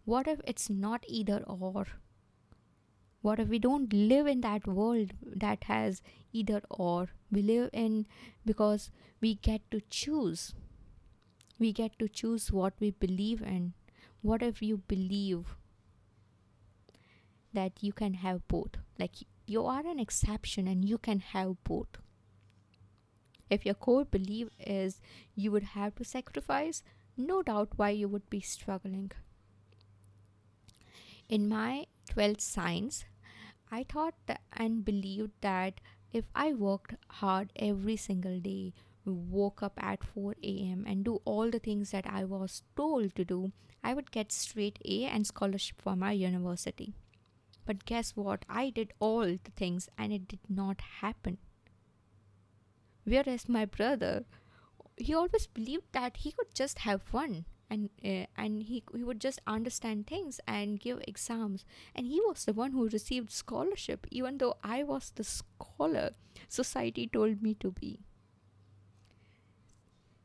What 0.06 0.28
if 0.28 0.40
it's 0.46 0.70
not 0.70 1.04
either 1.08 1.44
or? 1.48 1.88
What 3.22 3.40
if 3.40 3.48
we 3.48 3.58
don't 3.58 3.92
live 3.92 4.28
in 4.28 4.42
that 4.42 4.68
world 4.68 5.14
that 5.24 5.64
has 5.64 6.02
either 6.32 6.62
or? 6.70 7.10
We 7.32 7.42
live 7.42 7.72
in 7.74 8.06
because 8.46 8.92
we 9.20 9.36
get 9.36 9.62
to 9.72 9.82
choose. 9.90 10.54
We 11.58 11.74
get 11.74 11.98
to 12.00 12.08
choose 12.08 12.52
what 12.52 12.74
we 12.80 12.92
believe 12.92 13.42
in. 13.42 13.74
What 14.22 14.44
if 14.44 14.62
you 14.62 14.78
believe 14.88 15.56
that 17.54 17.82
you 17.82 17.94
can 17.94 18.16
have 18.16 18.48
both? 18.48 18.78
Like 19.00 19.16
you 19.48 19.66
are 19.66 19.86
an 19.88 20.00
exception 20.00 20.68
and 20.68 20.86
you 20.86 20.98
can 20.98 21.20
have 21.20 21.64
both 21.64 21.98
if 23.50 23.66
your 23.66 23.76
core 23.76 24.06
belief 24.06 24.50
is 24.60 25.02
you 25.36 25.52
would 25.52 25.64
have 25.64 25.96
to 25.96 26.04
sacrifice, 26.04 26.84
no 27.18 27.42
doubt 27.42 27.70
why 27.76 27.90
you 27.92 28.08
would 28.08 28.30
be 28.30 28.42
struggling. 28.42 29.12
In 31.30 31.48
my 31.48 31.86
12th 32.10 32.42
science, 32.42 33.06
I 33.72 33.84
thought 33.84 34.16
and 34.54 34.86
believed 34.86 35.32
that 35.42 35.82
if 36.14 36.26
I 36.36 36.54
worked 36.54 36.96
hard 37.10 37.52
every 37.56 37.98
single 37.98 38.40
day, 38.40 38.74
woke 39.06 39.62
up 39.62 39.74
at 39.78 40.04
4 40.04 40.36
a.m. 40.44 40.86
and 40.88 41.04
do 41.04 41.22
all 41.26 41.50
the 41.50 41.60
things 41.60 41.92
that 41.92 42.08
I 42.08 42.24
was 42.24 42.64
told 42.76 43.16
to 43.16 43.26
do, 43.26 43.52
I 43.84 43.94
would 43.94 44.12
get 44.12 44.32
straight 44.32 44.80
A 44.86 45.06
and 45.06 45.28
scholarship 45.28 45.82
for 45.82 45.96
my 45.96 46.12
university. 46.12 46.94
But 47.66 47.86
guess 47.86 48.16
what? 48.16 48.46
I 48.50 48.70
did 48.70 48.94
all 49.00 49.26
the 49.26 49.52
things 49.56 49.90
and 49.98 50.14
it 50.14 50.28
did 50.28 50.40
not 50.50 50.82
happen. 51.02 51.38
Whereas 53.06 53.48
my 53.48 53.66
brother, 53.66 54.26
he 54.98 55.14
always 55.14 55.48
believed 55.48 55.92
that 55.94 56.18
he 56.18 56.32
could 56.32 56.54
just 56.54 56.80
have 56.80 57.02
fun 57.02 57.46
and 57.70 57.90
uh, 58.04 58.26
and 58.38 58.64
he, 58.64 58.84
he 58.96 59.04
would 59.04 59.20
just 59.22 59.42
understand 59.48 60.08
things 60.08 60.40
and 60.48 60.80
give 60.80 61.02
exams. 61.08 61.66
And 61.96 62.08
he 62.08 62.20
was 62.22 62.46
the 62.46 62.54
one 62.54 62.72
who 62.72 62.90
received 62.90 63.32
scholarship 63.32 64.08
even 64.12 64.38
though 64.38 64.56
i 64.64 64.84
was 64.84 65.12
the 65.16 65.24
scholar 65.24 66.12
society 66.50 67.08
told 67.08 67.42
me 67.42 67.54
to 67.56 67.72
be. 67.72 68.00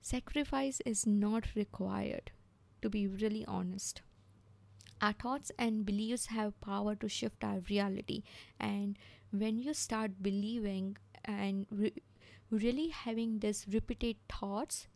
Sacrifice 0.03 0.81
is 0.85 1.07
not 1.07 1.55
required 1.55 2.33
to 2.83 2.91
be 2.91 3.07
really 3.07 3.45
honest. 3.47 4.03
Our 5.01 5.13
thoughts 5.13 5.51
and 5.59 5.87
beliefs 5.87 6.27
have 6.27 6.61
power 6.61 6.95
to 6.97 7.09
shift 7.09 7.43
our 7.43 7.61
reality. 7.71 8.23
And 8.59 8.99
when 9.31 9.59
you 9.59 9.73
start 9.75 10.23
believing 10.23 10.97
and 11.25 11.67
re- 11.71 11.95
really 12.51 12.89
having 12.89 13.39
this 13.39 13.67
repeated 13.73 14.17
thoughts 14.29 14.87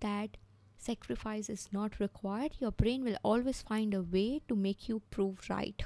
that 0.00 0.36
sacrifice 0.78 1.48
is 1.48 1.68
not 1.72 1.98
required 1.98 2.56
your 2.60 2.70
brain 2.70 3.02
will 3.04 3.16
always 3.22 3.62
find 3.62 3.94
a 3.94 4.02
way 4.02 4.40
to 4.48 4.54
make 4.54 4.88
you 4.88 5.00
prove 5.10 5.48
right. 5.48 5.82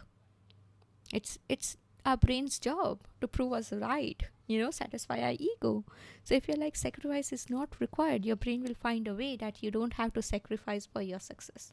It's 1.13 1.39
it's 1.49 1.77
our 2.05 2.17
brain's 2.17 2.59
job 2.59 3.01
to 3.21 3.29
prove 3.29 3.53
us 3.53 3.73
right 3.73 4.23
you 4.47 4.59
know 4.61 4.71
satisfy 4.71 5.21
our 5.21 5.37
ego. 5.39 5.85
So 6.25 6.35
if 6.35 6.49
you're 6.49 6.57
like 6.57 6.77
sacrifice 6.77 7.33
is 7.33 7.49
not 7.49 7.81
required 7.81 8.25
your 8.25 8.37
brain 8.37 8.63
will 8.63 8.75
find 8.75 9.07
a 9.07 9.15
way 9.15 9.37
that 9.37 9.63
you 9.63 9.71
don't 9.71 9.95
have 9.95 10.13
to 10.15 10.23
sacrifice 10.23 10.87
for 10.87 11.03
your 11.03 11.21
success. 11.21 11.73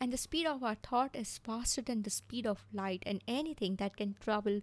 And 0.00 0.12
the 0.12 0.16
speed 0.16 0.46
of 0.46 0.64
our 0.64 0.74
thought 0.74 1.14
is 1.14 1.38
faster 1.38 1.80
than 1.80 2.02
the 2.02 2.10
speed 2.10 2.46
of 2.46 2.66
light 2.72 3.04
and 3.06 3.22
anything 3.28 3.76
that 3.76 3.96
can 3.96 4.16
travel 4.20 4.60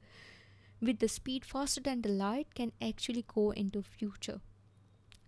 with 0.81 0.99
the 0.99 1.07
speed 1.07 1.45
faster 1.45 1.81
than 1.81 2.01
the 2.01 2.09
light 2.09 2.53
can 2.55 2.71
actually 2.81 3.25
go 3.33 3.51
into 3.51 3.81
future 3.81 4.39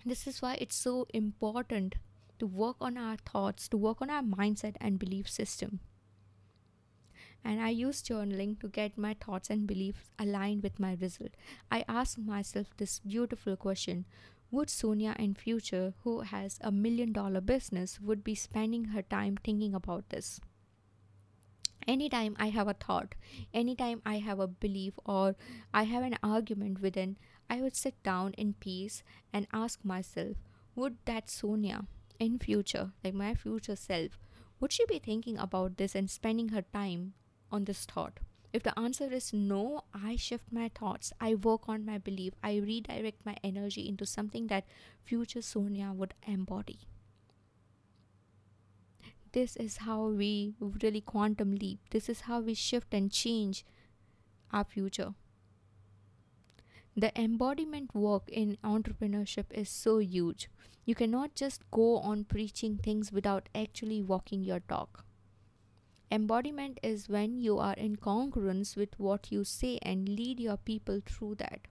this 0.06 0.26
is 0.28 0.42
why 0.42 0.56
it's 0.56 0.76
so 0.76 1.06
important 1.14 1.96
to 2.40 2.48
work 2.48 2.76
on 2.82 2.98
our 2.98 3.18
thoughts 3.18 3.68
to 3.68 3.78
work 3.78 4.02
on 4.02 4.10
our 4.10 4.24
mindset 4.24 4.76
and 4.82 4.98
belief 5.00 5.30
system 5.30 5.80
and 7.44 7.62
I 7.62 7.70
use 7.70 8.02
journaling 8.02 8.60
to 8.60 8.68
get 8.68 8.98
my 8.98 9.16
thoughts 9.16 9.50
and 9.50 9.66
beliefs 9.66 10.10
aligned 10.20 10.64
with 10.64 10.80
my 10.80 10.96
result. 11.02 11.32
I 11.72 11.84
ask 11.88 12.18
myself 12.18 12.68
this 12.78 13.00
beautiful 13.00 13.56
question 13.56 14.06
would 14.52 14.70
Sonia 14.70 15.16
in 15.18 15.34
future 15.34 15.94
who 16.04 16.22
has 16.22 16.60
a 16.62 16.72
million 16.72 17.14
dollar 17.14 17.42
business 17.42 18.00
would 18.02 18.24
be 18.24 18.36
spending 18.36 18.86
her 18.86 19.02
time 19.02 19.38
thinking 19.44 19.74
about 19.74 20.10
this? 20.10 20.42
Anytime 21.88 22.36
I 22.40 22.50
have 22.50 22.68
a 22.68 22.74
thought, 22.74 23.16
anytime 23.54 24.02
I 24.06 24.20
have 24.20 24.40
a 24.40 24.48
belief 24.48 24.94
or 25.06 25.36
I 25.74 25.84
have 25.84 26.04
an 26.04 26.18
argument 26.24 26.82
within, 26.82 27.18
I 27.50 27.62
would 27.62 27.76
sit 27.76 28.02
down 28.04 28.34
in 28.34 28.54
peace 28.54 29.04
and 29.34 29.48
ask 29.52 29.84
myself, 29.84 30.38
would 30.76 30.98
that 31.06 31.30
Sonia 31.30 31.86
in 32.20 32.40
future, 32.40 32.92
like 33.04 33.14
my 33.14 33.34
future 33.34 33.76
self, 33.76 34.20
would 34.60 34.72
she 34.72 34.86
be 34.86 35.00
thinking 35.00 35.38
about 35.38 35.78
this 35.78 35.96
and 35.96 36.10
spending 36.10 36.50
her 36.50 36.62
time 36.62 37.14
on 37.52 37.66
this 37.66 37.86
thought? 37.86 38.20
If 38.54 38.64
the 38.64 38.78
answer 38.78 39.12
is 39.12 39.34
no, 39.34 39.84
I 39.94 40.18
shift 40.18 40.52
my 40.52 40.70
thoughts, 40.70 41.14
I 41.20 41.36
work 41.36 41.68
on 41.68 41.86
my 41.86 41.98
belief, 41.98 42.34
I 42.44 42.58
redirect 42.58 43.26
my 43.26 43.38
energy 43.44 43.88
into 43.88 44.06
something 44.06 44.48
that 44.48 44.66
future 45.04 45.42
Sonia 45.42 45.94
would 45.94 46.14
embody. 46.28 46.80
This 49.34 49.56
is 49.56 49.78
how 49.78 50.08
we 50.08 50.56
really 50.60 51.02
quantum 51.02 51.56
leap. 51.56 51.80
This 51.90 52.10
is 52.10 52.22
how 52.22 52.42
we 52.42 52.54
shift 52.54 52.94
and 52.94 53.12
change 53.12 53.66
our 54.52 54.66
future. 54.66 55.14
The 56.98 57.18
embodiment 57.18 57.96
work 57.96 58.28
in 58.28 58.58
entrepreneurship 58.64 59.46
is 59.52 59.70
so 59.70 60.00
huge. 60.00 60.50
You 60.84 60.96
cannot 60.96 61.36
just 61.36 61.70
go 61.72 61.98
on 62.00 62.26
preaching 62.26 62.78
things 62.78 63.12
without 63.14 63.48
actually 63.56 64.02
walking 64.02 64.44
your 64.44 64.60
talk. 64.60 65.06
Embodiment 66.12 66.80
is 66.84 67.08
when 67.08 67.40
you 67.40 67.58
are 67.58 67.76
in 67.76 67.96
congruence 67.96 68.76
with 68.76 69.00
what 69.00 69.32
you 69.32 69.46
say 69.46 69.80
and 69.82 70.10
lead 70.10 70.42
your 70.42 70.58
people 70.58 71.02
through 71.06 71.36
that. 71.36 71.62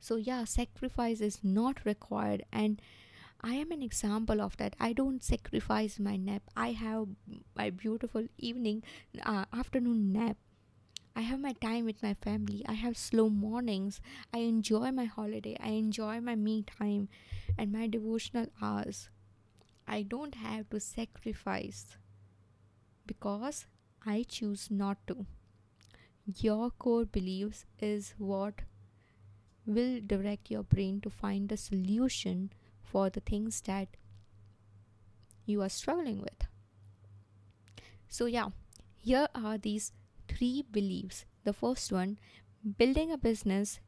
So, 0.00 0.16
yeah, 0.16 0.44
sacrifice 0.44 1.20
is 1.20 1.40
not 1.44 1.84
required, 1.84 2.44
and 2.50 2.80
I 3.44 3.54
am 3.54 3.72
an 3.72 3.82
example 3.82 4.40
of 4.40 4.56
that. 4.58 4.76
I 4.78 4.92
don't 4.92 5.22
sacrifice 5.22 5.98
my 5.98 6.16
nap. 6.16 6.42
I 6.56 6.72
have 6.72 7.08
my 7.56 7.70
beautiful 7.70 8.26
evening, 8.38 8.84
uh, 9.24 9.46
afternoon 9.52 10.12
nap. 10.12 10.36
I 11.16 11.22
have 11.22 11.40
my 11.40 11.52
time 11.54 11.84
with 11.84 12.02
my 12.02 12.14
family. 12.14 12.64
I 12.66 12.74
have 12.74 12.96
slow 12.96 13.28
mornings. 13.28 14.00
I 14.32 14.38
enjoy 14.38 14.92
my 14.92 15.04
holiday. 15.04 15.56
I 15.60 15.70
enjoy 15.70 16.20
my 16.20 16.36
me 16.36 16.62
time 16.62 17.08
and 17.58 17.72
my 17.72 17.86
devotional 17.88 18.46
hours. 18.62 19.10
I 19.86 20.02
don't 20.02 20.36
have 20.36 20.70
to 20.70 20.80
sacrifice 20.80 21.96
because 23.06 23.66
I 24.06 24.24
choose 24.28 24.70
not 24.70 24.98
to. 25.08 25.26
Your 26.38 26.70
core 26.70 27.04
beliefs 27.04 27.66
is 27.80 28.14
what 28.16 28.62
will 29.66 30.00
direct 30.06 30.50
your 30.50 30.62
brain 30.62 31.00
to 31.00 31.10
find 31.10 31.48
the 31.48 31.56
solution 31.56 32.52
for 32.92 33.08
the 33.08 33.20
things 33.20 33.60
that 33.62 33.88
you 35.46 35.62
are 35.62 35.68
struggling 35.68 36.20
with. 36.20 36.46
So, 38.08 38.26
yeah, 38.26 38.48
here 38.98 39.28
are 39.34 39.56
these 39.56 39.92
three 40.28 40.64
beliefs. 40.70 41.24
The 41.44 41.54
first 41.54 41.90
one 41.90 42.18
building 42.78 43.10
a 43.10 43.18
business 43.18 43.80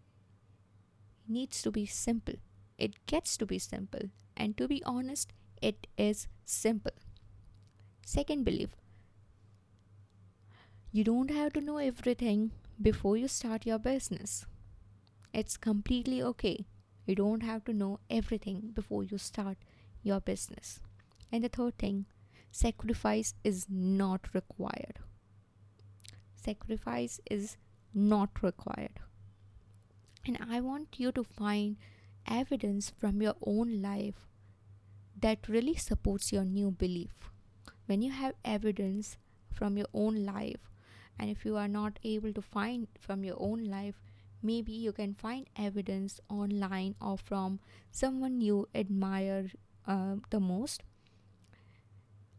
needs 1.29 1.63
to 1.63 1.71
be 1.71 1.87
simple, 1.87 2.35
it 2.79 3.07
gets 3.07 3.37
to 3.37 3.47
be 3.47 3.59
simple, 3.59 4.09
and 4.37 4.57
to 4.57 4.67
be 4.67 4.83
honest, 4.85 5.33
it 5.63 5.87
is 5.97 6.27
simple. 6.45 6.93
Second 8.05 8.45
belief 8.45 8.71
you 10.93 11.05
don't 11.05 11.31
have 11.31 11.53
to 11.53 11.61
know 11.61 11.79
everything 11.79 12.53
before 12.81 13.17
you 13.17 13.29
start 13.29 13.67
your 13.67 13.79
business. 13.79 14.47
It's 15.33 15.57
completely 15.57 16.23
okay. 16.23 16.67
You 17.07 17.15
don't 17.15 17.43
have 17.43 17.65
to 17.65 17.73
know 17.73 18.01
everything 18.09 18.73
before 18.75 19.05
you 19.05 19.19
start 19.19 19.59
your 20.03 20.21
business. 20.21 20.81
And 21.31 21.45
the 21.45 21.49
third 21.49 21.79
thing, 21.79 22.07
sacrifice 22.51 23.35
is 23.43 23.67
not 23.69 24.33
required. 24.33 24.99
Sacrifice 26.37 27.21
is 27.31 27.57
not 27.95 28.43
required. 28.43 29.01
And 30.27 30.39
I 30.51 30.61
want 30.61 30.99
you 30.99 31.13
to 31.13 31.25
find 31.25 31.77
evidence 32.27 32.93
from 32.97 33.21
your 33.21 33.35
own 33.47 33.83
life 33.83 34.27
that 35.21 35.49
really 35.49 35.77
supports 35.77 36.33
your 36.33 36.45
new 36.45 36.71
belief. 36.71 37.31
When 37.87 38.01
you 38.01 38.13
have 38.13 38.35
evidence 38.45 39.19
from 39.53 39.77
your 39.77 39.87
own 39.93 40.25
life, 40.25 40.71
and 41.19 41.31
if 41.31 41.45
you 41.45 41.57
are 41.57 41.69
not 41.69 41.99
able 42.03 42.33
to 42.33 42.43
find 42.43 42.89
from 42.99 43.25
your 43.25 43.37
own 43.39 43.65
life 43.65 44.01
maybe 44.45 44.73
you 44.73 44.93
can 44.93 45.15
find 45.15 45.49
evidence 45.57 46.21
online 46.29 46.95
or 47.01 47.17
from 47.19 47.59
someone 47.91 48.41
you 48.41 48.69
admire 48.75 49.51
uh, 49.89 50.17
the 50.31 50.41
most. 50.41 50.83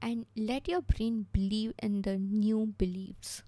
And 0.01 0.25
let 0.35 0.67
your 0.67 0.81
brain 0.81 1.25
believe 1.33 1.73
in 1.81 2.03
the 2.03 2.17
new 2.17 2.73
beliefs. 2.77 3.41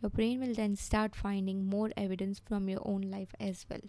Your 0.00 0.10
brain 0.10 0.40
will 0.40 0.54
then 0.54 0.74
start 0.74 1.14
finding 1.14 1.66
more 1.66 1.90
evidence 1.96 2.40
from 2.40 2.68
your 2.68 2.80
own 2.84 3.02
life 3.02 3.34
as 3.38 3.66
well. 3.70 3.82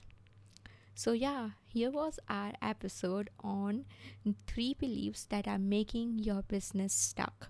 So 0.93 1.13
yeah 1.13 1.51
here 1.65 1.89
was 1.89 2.19
our 2.29 2.51
episode 2.61 3.31
on 3.43 3.85
three 4.45 4.75
beliefs 4.75 5.25
that 5.31 5.47
are 5.47 5.57
making 5.57 6.19
your 6.19 6.43
business 6.43 6.93
stuck. 6.93 7.49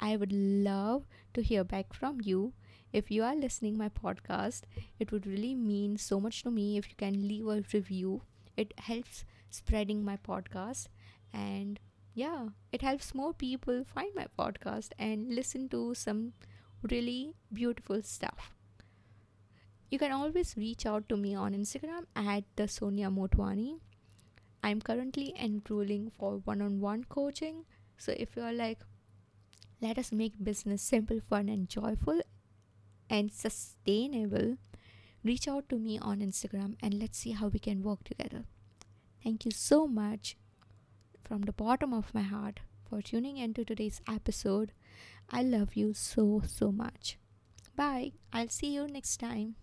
I 0.00 0.16
would 0.16 0.32
love 0.32 1.06
to 1.32 1.42
hear 1.42 1.64
back 1.64 1.94
from 1.94 2.20
you. 2.22 2.52
If 2.92 3.10
you 3.10 3.22
are 3.22 3.36
listening 3.36 3.76
my 3.76 3.90
podcast, 3.90 4.62
it 4.98 5.12
would 5.12 5.26
really 5.26 5.54
mean 5.54 5.98
so 5.98 6.18
much 6.20 6.42
to 6.42 6.50
me 6.50 6.78
if 6.78 6.88
you 6.88 6.94
can 6.96 7.28
leave 7.28 7.46
a 7.46 7.62
review. 7.72 8.22
It 8.56 8.72
helps 8.78 9.24
spreading 9.50 10.04
my 10.04 10.16
podcast 10.16 10.88
and 11.32 11.78
yeah, 12.14 12.48
it 12.72 12.82
helps 12.82 13.14
more 13.14 13.34
people 13.34 13.84
find 13.84 14.14
my 14.14 14.26
podcast 14.38 14.92
and 14.98 15.34
listen 15.34 15.68
to 15.68 15.94
some 15.94 16.32
really 16.90 17.34
beautiful 17.52 18.02
stuff. 18.02 18.54
You 19.90 19.98
can 19.98 20.12
always 20.12 20.54
reach 20.56 20.86
out 20.86 21.08
to 21.10 21.16
me 21.16 21.34
on 21.34 21.54
Instagram 21.54 22.06
at 22.16 22.44
the 22.56 22.68
Sonia 22.68 23.10
Motwani. 23.10 23.80
I'm 24.62 24.80
currently 24.80 25.34
enrolling 25.38 26.10
for 26.18 26.38
one-on-one 26.38 27.04
coaching. 27.08 27.64
So 27.96 28.14
if 28.16 28.34
you're 28.34 28.52
like, 28.52 28.80
let 29.80 29.98
us 29.98 30.10
make 30.10 30.42
business 30.42 30.82
simple, 30.82 31.20
fun, 31.20 31.48
and 31.48 31.68
joyful 31.68 32.20
and 33.10 33.32
sustainable. 33.32 34.56
Reach 35.24 35.48
out 35.48 35.68
to 35.68 35.78
me 35.78 35.98
on 35.98 36.20
Instagram 36.20 36.76
and 36.82 36.94
let's 36.94 37.18
see 37.18 37.32
how 37.32 37.48
we 37.48 37.58
can 37.58 37.82
work 37.82 38.04
together. 38.04 38.44
Thank 39.22 39.44
you 39.44 39.50
so 39.50 39.86
much 39.86 40.36
from 41.24 41.42
the 41.42 41.52
bottom 41.52 41.92
of 41.92 42.14
my 42.14 42.22
heart 42.22 42.60
for 42.88 43.02
tuning 43.02 43.36
into 43.36 43.64
today's 43.64 44.00
episode. 44.08 44.72
I 45.28 45.42
love 45.42 45.74
you 45.74 45.92
so, 45.92 46.42
so 46.46 46.72
much. 46.72 47.18
Bye. 47.76 48.12
I'll 48.32 48.48
see 48.48 48.74
you 48.74 48.86
next 48.86 49.18
time. 49.18 49.56